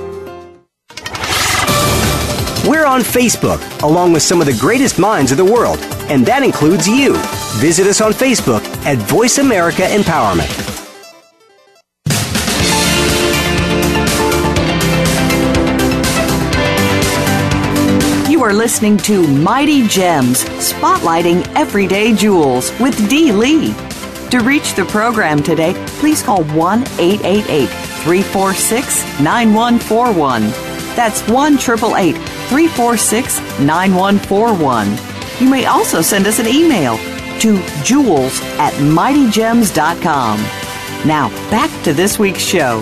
[2.66, 5.78] We're on Facebook, along with some of the greatest minds of the world,
[6.09, 7.20] and that includes you.
[7.61, 10.48] Visit us on Facebook at Voice America Empowerment.
[18.28, 23.74] You are listening to Mighty Gems, spotlighting everyday jewels with Dee Lee.
[24.30, 30.42] To reach the program today, please call 1 888 346 9141.
[30.96, 32.16] That's 1 888
[32.48, 34.98] 346 9141.
[35.38, 36.98] You may also send us an email
[37.43, 40.38] to jewels at mightygems.com.
[41.05, 42.80] Now, back to this week's show.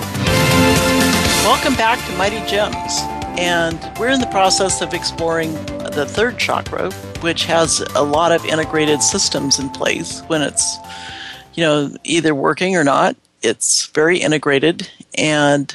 [1.46, 3.00] Welcome back to Mighty Gems.
[3.38, 5.54] And we're in the process of exploring
[5.94, 6.90] the third chakra,
[7.22, 10.76] which has a lot of integrated systems in place when it's,
[11.54, 13.16] you know, either working or not.
[13.40, 14.86] It's very integrated.
[15.14, 15.74] And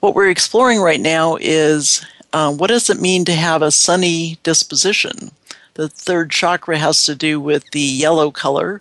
[0.00, 4.38] what we're exploring right now is uh, what does it mean to have a sunny
[4.42, 5.30] disposition?
[5.74, 8.80] The third chakra has to do with the yellow color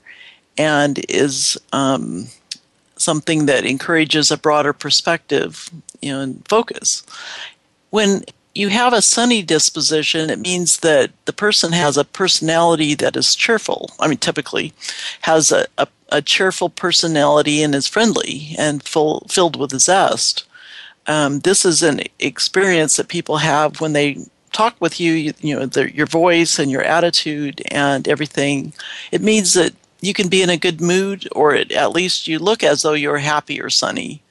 [0.58, 2.28] and is um,
[2.98, 5.70] something that encourages a broader perspective
[6.02, 7.04] you know, and focus
[7.94, 8.24] when
[8.56, 13.36] you have a sunny disposition, it means that the person has a personality that is
[13.36, 13.92] cheerful.
[14.00, 14.74] I mean, typically
[15.22, 20.46] has a, a, a cheerful personality and is friendly and full, filled with zest.
[21.06, 25.66] Um, this is an experience that people have when they talk with you, you, know,
[25.66, 28.74] the, your voice and your attitude and everything.
[29.12, 32.40] It means that you can be in a good mood, or it, at least you
[32.40, 34.22] look as though you're happy or sunny.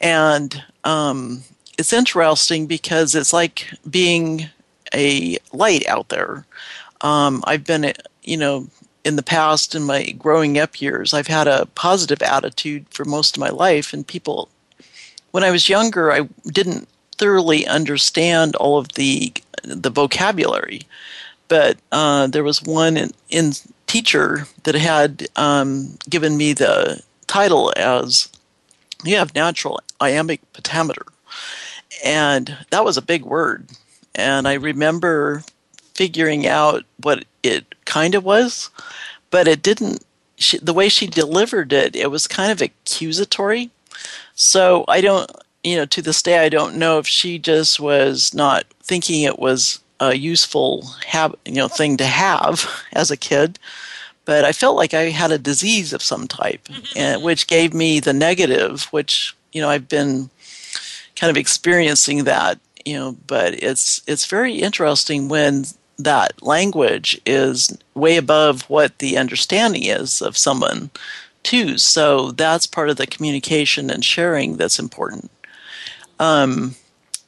[0.00, 1.42] And um,
[1.78, 4.50] it's interesting because it's like being
[4.94, 6.44] a light out there.
[7.00, 7.92] Um, I've been,
[8.22, 8.68] you know,
[9.04, 13.36] in the past, in my growing up years, I've had a positive attitude for most
[13.36, 14.48] of my life, and people,
[15.32, 16.88] when I was younger, I didn't
[17.22, 20.82] thoroughly understand all of the the vocabulary,
[21.46, 23.52] but uh, there was one in, in
[23.86, 28.28] teacher that had um, given me the title as
[29.04, 31.06] you have natural iambic pentameter
[32.04, 33.68] and that was a big word.
[34.14, 35.44] And I remember
[35.94, 38.70] figuring out what it kind of was,
[39.30, 40.04] but it didn't.
[40.36, 43.70] She, the way she delivered it, it was kind of accusatory.
[44.34, 45.30] So I don't,
[45.64, 49.38] you know, to this day, I don't know if she just was not thinking it
[49.38, 53.58] was a useful have, you know, thing to have as a kid.
[54.24, 58.00] But I felt like I had a disease of some type, and, which gave me
[58.00, 60.30] the negative, which you know I've been
[61.16, 65.64] kind of experiencing that, you know, but it's it's very interesting when
[65.98, 70.90] that language is way above what the understanding is of someone
[71.42, 71.78] too.
[71.78, 75.30] So that's part of the communication and sharing that's important.
[76.22, 76.76] Um,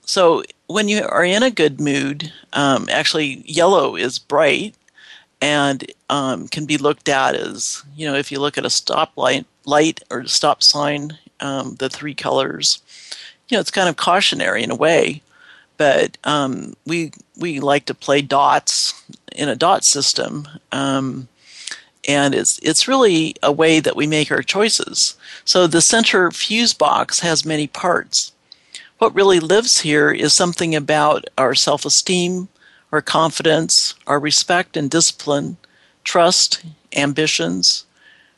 [0.04, 4.74] so when you are in a good mood, um, actually yellow is bright
[5.40, 9.12] and um, can be looked at as you know if you look at a stop
[9.16, 12.80] light, light or stop sign, um, the three colors
[13.48, 15.22] you know, it's kind of cautionary in a way.
[15.76, 19.02] But um, we we like to play dots
[19.34, 21.28] in a dot system, um,
[22.06, 25.16] and it's it's really a way that we make our choices.
[25.44, 28.32] So the center fuse box has many parts.
[28.98, 32.48] What really lives here is something about our self-esteem,
[32.92, 35.56] our confidence, our respect and discipline,
[36.04, 36.64] trust,
[36.94, 37.86] ambitions,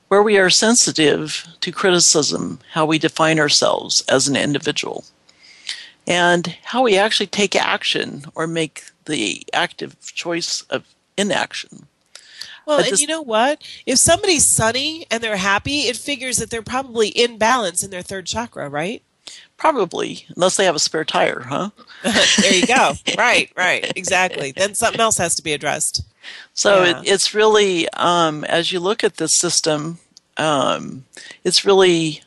[0.09, 5.05] where we are sensitive to criticism, how we define ourselves as an individual,
[6.07, 10.87] and how we actually take action or make the active choice of
[11.19, 11.87] inaction.
[12.65, 13.63] Well, and you know what?
[13.85, 18.03] If somebody's sunny and they're happy, it figures that they're probably in balance in their
[18.03, 19.03] third chakra, right?
[19.57, 21.71] Probably, unless they have a spare tire, huh?
[22.03, 22.93] there you go.
[23.19, 24.53] right, right, exactly.
[24.53, 26.03] Then something else has to be addressed.
[26.53, 27.01] So yeah.
[27.01, 29.99] it, it's really, um, as you look at this system,
[30.37, 31.05] um,
[31.43, 32.23] it's really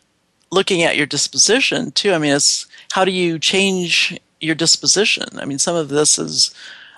[0.52, 2.14] looking at your disposition too.
[2.14, 5.26] I mean, it's how do you change your disposition?
[5.38, 6.54] I mean, some of this is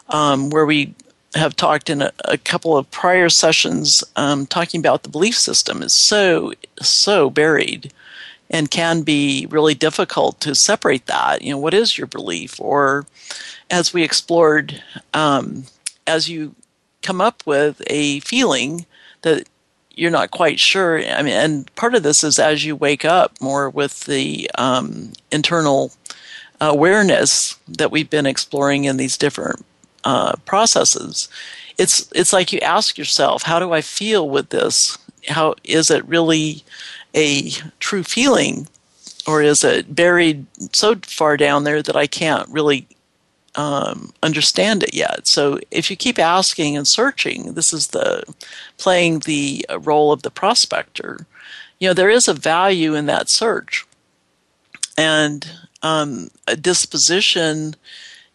[0.09, 0.93] um, where we
[1.35, 5.81] have talked in a, a couple of prior sessions um, talking about the belief system
[5.81, 7.91] is so so buried
[8.51, 11.41] and can be really difficult to separate that.
[11.41, 12.59] You know, what is your belief?
[12.59, 13.07] Or
[13.71, 14.83] as we explored,
[15.13, 15.63] um,
[16.05, 16.53] as you
[17.01, 18.85] come up with a feeling
[19.23, 19.47] that
[19.95, 20.99] you're not quite sure.
[20.99, 25.13] I mean, and part of this is as you wake up more with the um,
[25.31, 25.91] internal
[26.59, 29.65] awareness that we've been exploring in these different
[30.03, 31.29] uh, processes.
[31.77, 34.97] it's it's like you ask yourself, how do I feel with this?
[35.27, 36.63] How is it really
[37.15, 38.67] a true feeling,
[39.27, 42.87] or is it buried so far down there that I can't really
[43.55, 45.27] um, understand it yet.
[45.27, 48.23] So if you keep asking and searching, this is the
[48.77, 51.25] playing the role of the prospector.
[51.79, 53.85] You know, there is a value in that search,
[54.97, 55.49] and
[55.81, 57.75] um, a disposition,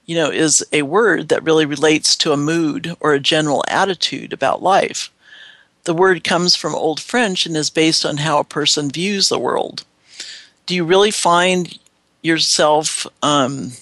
[0.04, 4.32] you know, is a word that really relates to a mood or a general attitude
[4.32, 5.10] about life.
[5.86, 9.38] The word comes from Old French and is based on how a person views the
[9.38, 9.84] world.
[10.66, 11.78] Do you really find
[12.22, 13.72] yourself um,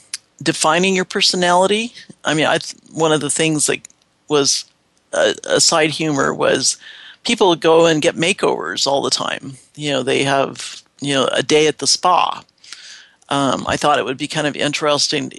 [0.43, 1.93] defining your personality.
[2.25, 2.59] I mean, I
[2.93, 3.81] one of the things that
[4.29, 4.67] was
[5.13, 6.77] a, a side humor was
[7.25, 9.55] people go and get makeovers all the time.
[9.75, 12.45] You know, they have you know a day at the spa.
[13.31, 15.33] Um, I thought it would be kind of interesting.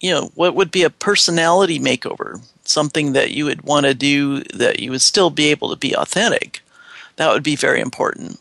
[0.00, 2.42] You know, what would be a personality makeover?
[2.72, 5.94] Something that you would want to do that you would still be able to be
[5.94, 6.62] authentic.
[7.16, 8.40] That would be very important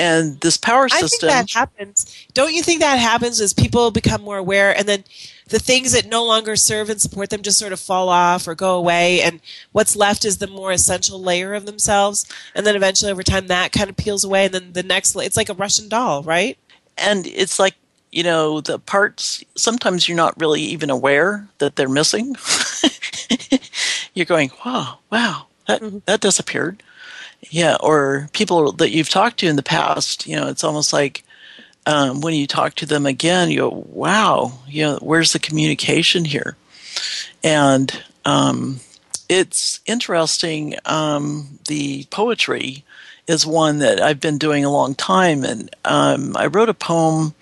[0.00, 1.28] and this power system.
[1.28, 2.26] I think that happens.
[2.32, 5.04] Don't you think that happens as people become more aware, and then
[5.48, 8.54] the things that no longer serve and support them just sort of fall off or
[8.54, 9.40] go away, and
[9.72, 12.24] what's left is the more essential layer of themselves,
[12.54, 15.36] and then eventually over time that kind of peels away, and then the next it's
[15.36, 16.56] like a Russian doll, right?
[16.96, 17.74] And it's like
[18.12, 19.44] you know the parts.
[19.56, 22.36] Sometimes you're not really even aware that they're missing.
[24.14, 25.98] you're going, wow, wow, that mm-hmm.
[26.06, 26.82] that disappeared
[27.48, 31.24] yeah, or people that you've talked to in the past, you know, it's almost like
[31.86, 36.24] um, when you talk to them again, you go, wow, you know, where's the communication
[36.24, 36.56] here?
[37.42, 38.80] And um,
[39.28, 40.74] it's interesting.
[40.84, 42.84] Um, the poetry
[43.26, 47.34] is one that I've been doing a long time, and um, I wrote a poem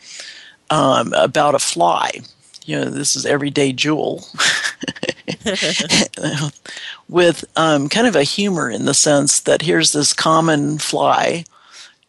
[0.71, 2.11] um, about a fly.
[2.64, 4.25] You know, this is Everyday Jewel.
[7.09, 11.45] with um, kind of a humor in the sense that here's this common fly,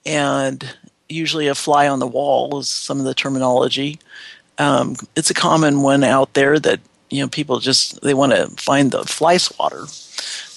[0.05, 0.76] and
[1.07, 3.99] usually a fly on the wall is some of the terminology.
[4.57, 6.80] Um, it's a common one out there that
[7.10, 9.86] you know people just they want to find the fly swatter.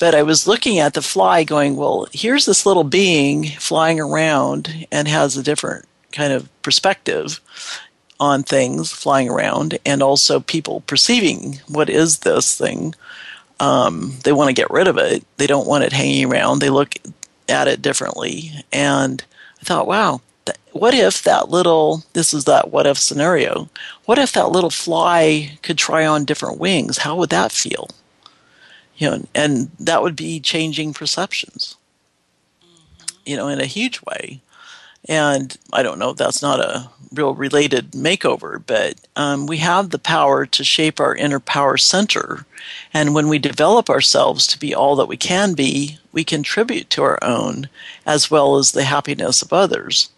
[0.00, 4.86] But I was looking at the fly, going, well, here's this little being flying around
[4.90, 7.40] and has a different kind of perspective
[8.22, 12.94] on things flying around, and also people perceiving what is this thing
[13.62, 15.24] um, they want to get rid of it.
[15.36, 16.58] They don't want it hanging around.
[16.58, 16.94] They look
[17.48, 18.50] at it differently.
[18.72, 19.24] And
[19.60, 20.20] I thought, wow,
[20.72, 23.70] what if that little, this is that what if scenario,
[24.04, 26.98] what if that little fly could try on different wings?
[26.98, 27.88] How would that feel?
[28.96, 31.76] You know, and that would be changing perceptions,
[33.24, 34.40] you know, in a huge way.
[35.09, 39.90] And I don't know if that's not a real related makeover, but um, we have
[39.90, 42.46] the power to shape our inner power center.
[42.94, 47.03] And when we develop ourselves to be all that we can be, we contribute to
[47.03, 47.68] our own
[48.07, 50.11] as well as the happiness of others.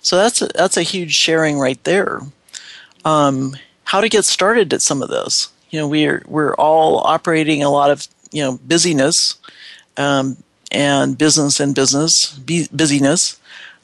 [0.00, 2.20] So that's a, that's a huge sharing right there.
[3.04, 5.48] Um, how to get started at some of this?
[5.70, 9.36] You know, we're we're all operating a lot of you know busyness
[9.96, 10.36] um,
[10.72, 13.39] and business and business busyness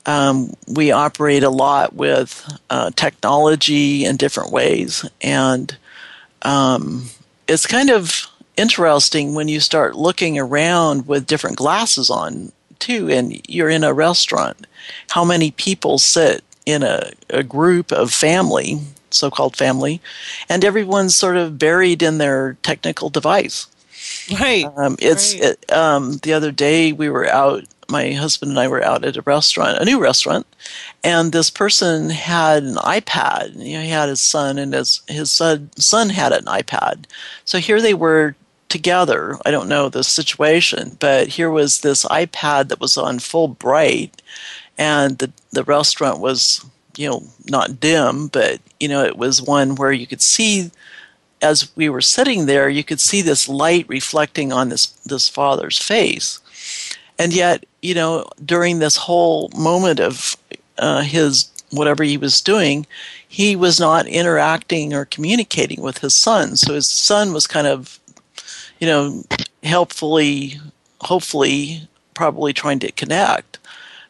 [0.06, 5.76] um, we operate a lot with uh, technology in different ways, and
[6.42, 7.10] um,
[7.48, 8.26] it's kind of
[8.56, 13.92] interesting when you start looking around with different glasses on too, and you're in a
[13.92, 14.66] restaurant.
[15.10, 18.78] How many people sit in a, a group of family,
[19.10, 20.00] so-called family,
[20.48, 23.66] and everyone's sort of buried in their technical device.
[24.40, 24.66] Right.
[24.76, 25.42] Um, it's right.
[25.44, 29.16] It, um, the other day we were out my husband and I were out at
[29.16, 30.46] a restaurant, a new restaurant,
[31.04, 33.54] and this person had an iPad.
[33.56, 37.04] You know, he had his son, and his his son son had an iPad.
[37.44, 38.34] So here they were
[38.68, 39.38] together.
[39.44, 44.22] I don't know the situation, but here was this iPad that was on full bright,
[44.76, 46.64] and the the restaurant was
[46.96, 50.70] you know not dim, but you know it was one where you could see.
[51.42, 55.78] As we were sitting there, you could see this light reflecting on this this father's
[55.78, 56.40] face,
[57.18, 60.36] and yet you know during this whole moment of
[60.78, 62.86] uh, his whatever he was doing
[63.28, 66.56] he was not interacting or communicating with his son.
[66.56, 67.98] So his son was kind of
[68.80, 69.24] you know
[69.62, 70.58] helpfully
[71.02, 73.58] hopefully probably trying to connect.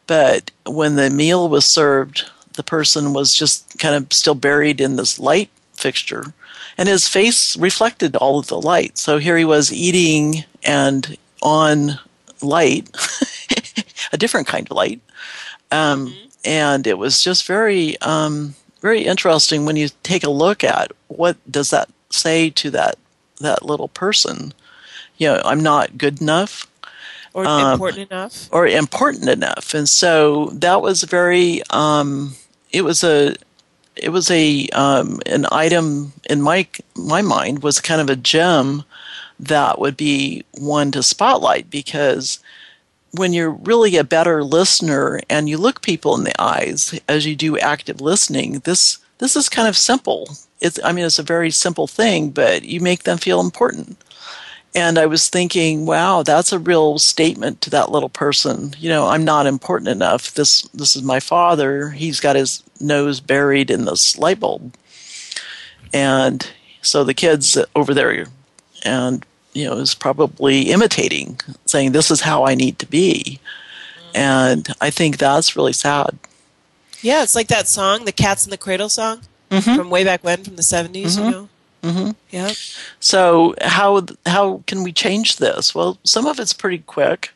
[0.07, 4.95] But when the meal was served the person was just kind of still buried in
[4.95, 6.33] this light fixture.
[6.77, 8.97] And his face reflected all of the light.
[8.97, 11.99] So here he was eating and on
[12.41, 12.89] light,
[14.11, 15.01] a different kind of light.
[15.71, 16.27] Um, mm-hmm.
[16.45, 21.35] And it was just very, um, very interesting when you take a look at what
[21.51, 22.95] does that say to that
[23.41, 24.53] that little person.
[25.17, 26.67] you know, I'm not good enough
[27.33, 28.49] Or Um, important enough.
[28.51, 29.73] or important enough.
[29.73, 32.35] And so that was very, um,
[32.71, 33.35] it was a,
[33.95, 38.83] it was a um, an item in my my mind was kind of a gem
[39.39, 42.39] that would be one to spotlight because
[43.17, 47.35] when you're really a better listener and you look people in the eyes as you
[47.35, 50.29] do active listening, this this is kind of simple.
[50.61, 53.97] It's I mean it's a very simple thing, but you make them feel important.
[54.75, 58.75] And I was thinking, wow, that's a real statement to that little person.
[58.77, 60.33] You know, I'm not important enough.
[60.33, 61.89] This this is my father.
[61.89, 64.75] He's got his nose buried in this light bulb.
[65.93, 66.47] And
[66.81, 68.27] so the kids over there
[68.83, 69.25] and
[69.57, 73.39] you know is probably imitating, saying this is how I need to be.
[74.13, 76.17] And I think that's really sad.
[77.01, 79.21] Yeah, it's like that song, the Cats in the Cradle song
[79.61, 81.49] from way back when, from the 70s, you know?
[81.83, 82.11] Mm-hmm.
[82.31, 82.51] Yeah.
[82.99, 85.75] So how how can we change this?
[85.75, 87.31] Well, some of it's pretty quick.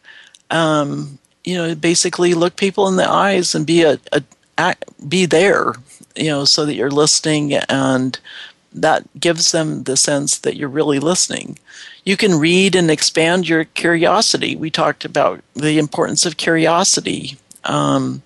[0.50, 4.24] Um, you know, basically look people in the eyes and be a, a
[4.58, 5.74] act, be there.
[6.16, 8.20] You know, so that you're listening, and
[8.74, 11.60] that gives them the sense that you're really listening.
[12.06, 14.56] You can read and expand your curiosity.
[14.56, 17.38] We talked about the importance of curiosity.
[17.66, 18.24] Um,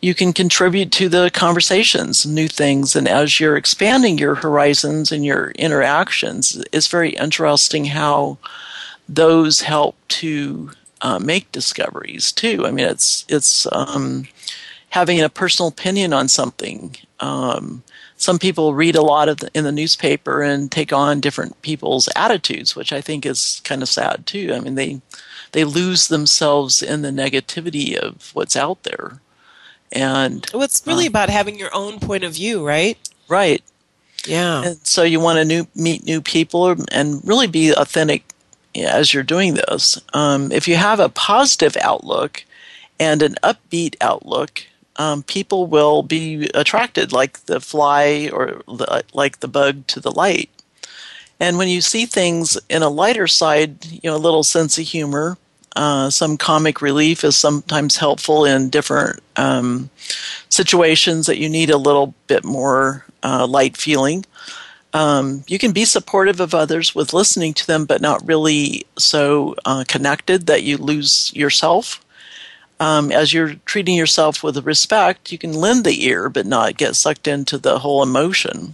[0.00, 5.24] you can contribute to the conversations, new things, and as you're expanding your horizons and
[5.24, 8.38] your interactions, it's very interesting how
[9.08, 10.70] those help to
[11.02, 12.66] uh, make discoveries too.
[12.66, 14.28] I mean, it's it's um,
[14.90, 16.96] having a personal opinion on something.
[17.20, 17.82] Um,
[18.20, 22.06] some people read a lot of the, in the newspaper and take on different people's
[22.14, 24.52] attitudes, which I think is kind of sad too.
[24.54, 25.00] I mean, they
[25.52, 29.20] they lose themselves in the negativity of what's out there.
[29.90, 32.96] And Well, it's really about having your own point of view, right?
[33.26, 33.62] right,
[34.26, 34.62] Yeah.
[34.64, 38.22] and so you want to new, meet new people and really be authentic
[38.76, 39.98] as you're doing this.
[40.12, 42.44] Um, if you have a positive outlook
[43.00, 44.62] and an upbeat outlook,
[44.96, 50.10] um, people will be attracted, like the fly or the, like the bug to the
[50.10, 50.50] light.
[51.38, 54.86] And when you see things in a lighter side, you know, a little sense of
[54.86, 55.38] humor,
[55.76, 59.88] uh, some comic relief is sometimes helpful in different um,
[60.48, 64.24] situations that you need a little bit more uh, light feeling.
[64.92, 69.54] Um, you can be supportive of others with listening to them, but not really so
[69.64, 72.04] uh, connected that you lose yourself.
[72.80, 76.96] Um, as you're treating yourself with respect, you can lend the ear, but not get
[76.96, 78.72] sucked into the whole emotion.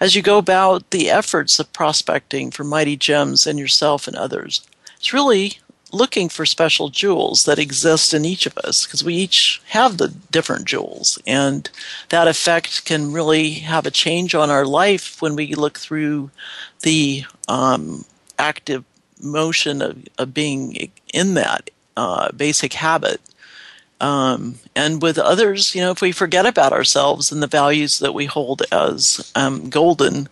[0.00, 4.66] As you go about the efforts of prospecting for mighty gems in yourself and others,
[4.96, 5.58] it's really
[5.92, 10.08] looking for special jewels that exist in each of us because we each have the
[10.30, 11.68] different jewels and
[12.10, 16.30] that effect can really have a change on our life when we look through
[16.82, 18.04] the um,
[18.38, 18.84] active
[19.20, 21.70] motion of, of being in that
[22.00, 23.20] uh, basic habit
[24.00, 28.14] um, and with others you know if we forget about ourselves and the values that
[28.14, 30.28] we hold as um, golden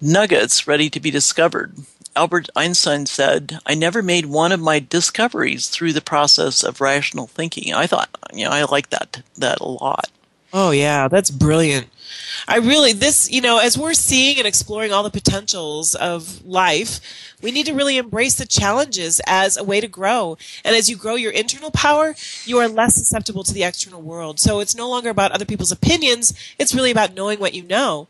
[0.00, 1.72] nuggets ready to be discovered
[2.16, 7.28] Albert Einstein said, I never made one of my discoveries through the process of rational
[7.28, 7.72] thinking.
[7.72, 10.10] I thought, you know, I like that that a lot.
[10.52, 11.88] Oh yeah, that's brilliant.
[12.46, 17.00] I really this, you know, as we're seeing and exploring all the potentials of life,
[17.42, 20.38] we need to really embrace the challenges as a way to grow.
[20.64, 24.40] And as you grow your internal power, you are less susceptible to the external world.
[24.40, 28.08] So it's no longer about other people's opinions, it's really about knowing what you know.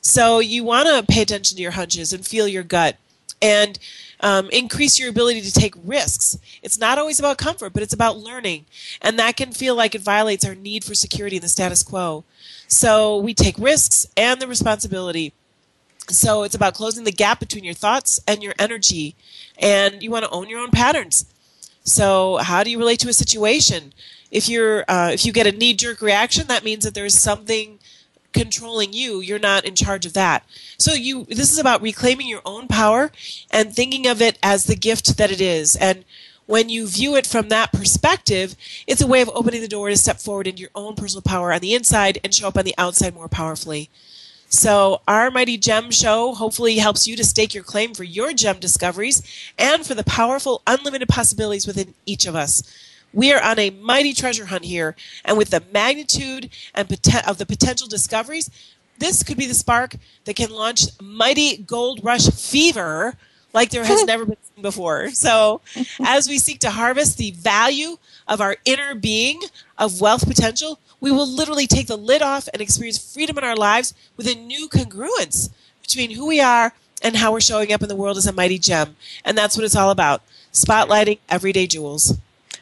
[0.00, 2.96] So you want to pay attention to your hunches and feel your gut
[3.40, 3.78] and
[4.20, 6.38] um, increase your ability to take risks.
[6.62, 8.66] It's not always about comfort, but it's about learning.
[9.00, 12.24] And that can feel like it violates our need for security in the status quo.
[12.66, 15.32] So we take risks and the responsibility.
[16.08, 19.14] So it's about closing the gap between your thoughts and your energy.
[19.58, 21.26] And you want to own your own patterns.
[21.84, 23.92] So how do you relate to a situation?
[24.30, 27.77] If you're, uh, if you get a knee jerk reaction, that means that there's something
[28.32, 30.44] controlling you you're not in charge of that.
[30.78, 33.10] So you this is about reclaiming your own power
[33.50, 35.76] and thinking of it as the gift that it is.
[35.76, 36.04] And
[36.46, 38.54] when you view it from that perspective
[38.86, 41.52] it's a way of opening the door to step forward into your own personal power
[41.52, 43.90] on the inside and show up on the outside more powerfully.
[44.50, 48.58] So our mighty gem show hopefully helps you to stake your claim for your gem
[48.58, 49.22] discoveries
[49.58, 52.62] and for the powerful unlimited possibilities within each of us
[53.18, 54.94] we are on a mighty treasure hunt here,
[55.24, 58.48] and with the magnitude and poten- of the potential discoveries,
[58.98, 63.16] this could be the spark that can launch mighty gold rush fever
[63.52, 65.10] like there has never been seen before.
[65.10, 65.62] So,
[65.98, 67.98] as we seek to harvest the value
[68.28, 69.40] of our inner being
[69.76, 73.56] of wealth potential, we will literally take the lid off and experience freedom in our
[73.56, 75.50] lives with a new congruence
[75.82, 78.60] between who we are and how we're showing up in the world as a mighty
[78.60, 78.94] gem.
[79.24, 82.16] And that's what it's all about spotlighting everyday jewels.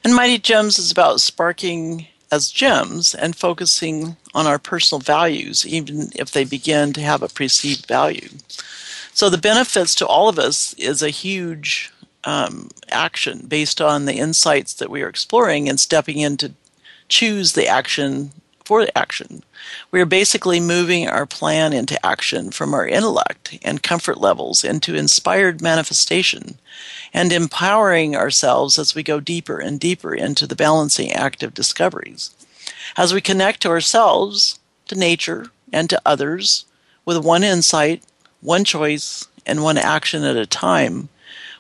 [0.07, 6.13] And Mighty Gems is about sparking as gems and focusing on our personal values, even
[6.15, 8.29] if they begin to have a perceived value.
[9.13, 11.93] So the benefits to all of us is a huge
[12.23, 16.53] um, action based on the insights that we are exploring and stepping in to
[17.09, 18.31] choose the action
[18.67, 19.45] for action.
[19.93, 24.97] We are basically moving our plan into action from our intellect and comfort levels into
[24.97, 26.59] inspired manifestation
[27.15, 32.35] and empowering ourselves as we go deeper and deeper into the balancing act of discoveries.
[32.97, 34.59] As we connect to ourselves,
[34.89, 36.65] to nature, and to others
[37.05, 38.03] with one insight,
[38.41, 41.09] one choice, and one action at a time,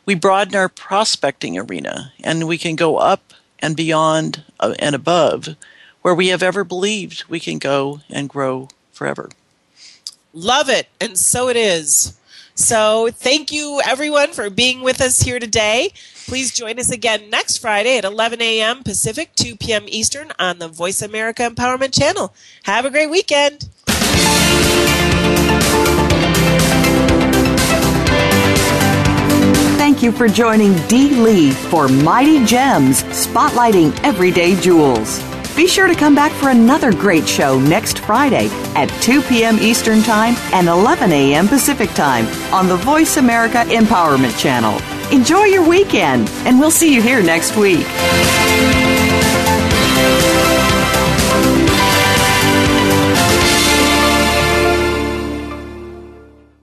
[0.04, 5.57] we broaden our prospecting arena and we can go up and beyond uh, and above
[6.07, 9.28] where we have ever believed we can go and grow forever.
[10.32, 10.86] Love it.
[11.00, 12.16] And so it is.
[12.54, 15.90] So thank you everyone for being with us here today.
[16.28, 18.84] Please join us again next Friday at 11 a.m.
[18.84, 19.86] Pacific, 2 p.m.
[19.88, 22.32] Eastern on the Voice America Empowerment Channel.
[22.62, 23.68] Have a great weekend.
[29.76, 35.26] Thank you for joining Dee Lee for Mighty Gems, spotlighting everyday jewels.
[35.57, 39.59] Be sure to come back for another great show next Friday at 2 p.m.
[39.59, 41.48] Eastern Time and 11 a.m.
[41.48, 44.78] Pacific Time on the Voice America Empowerment Channel.
[45.11, 47.86] Enjoy your weekend, and we'll see you here next week.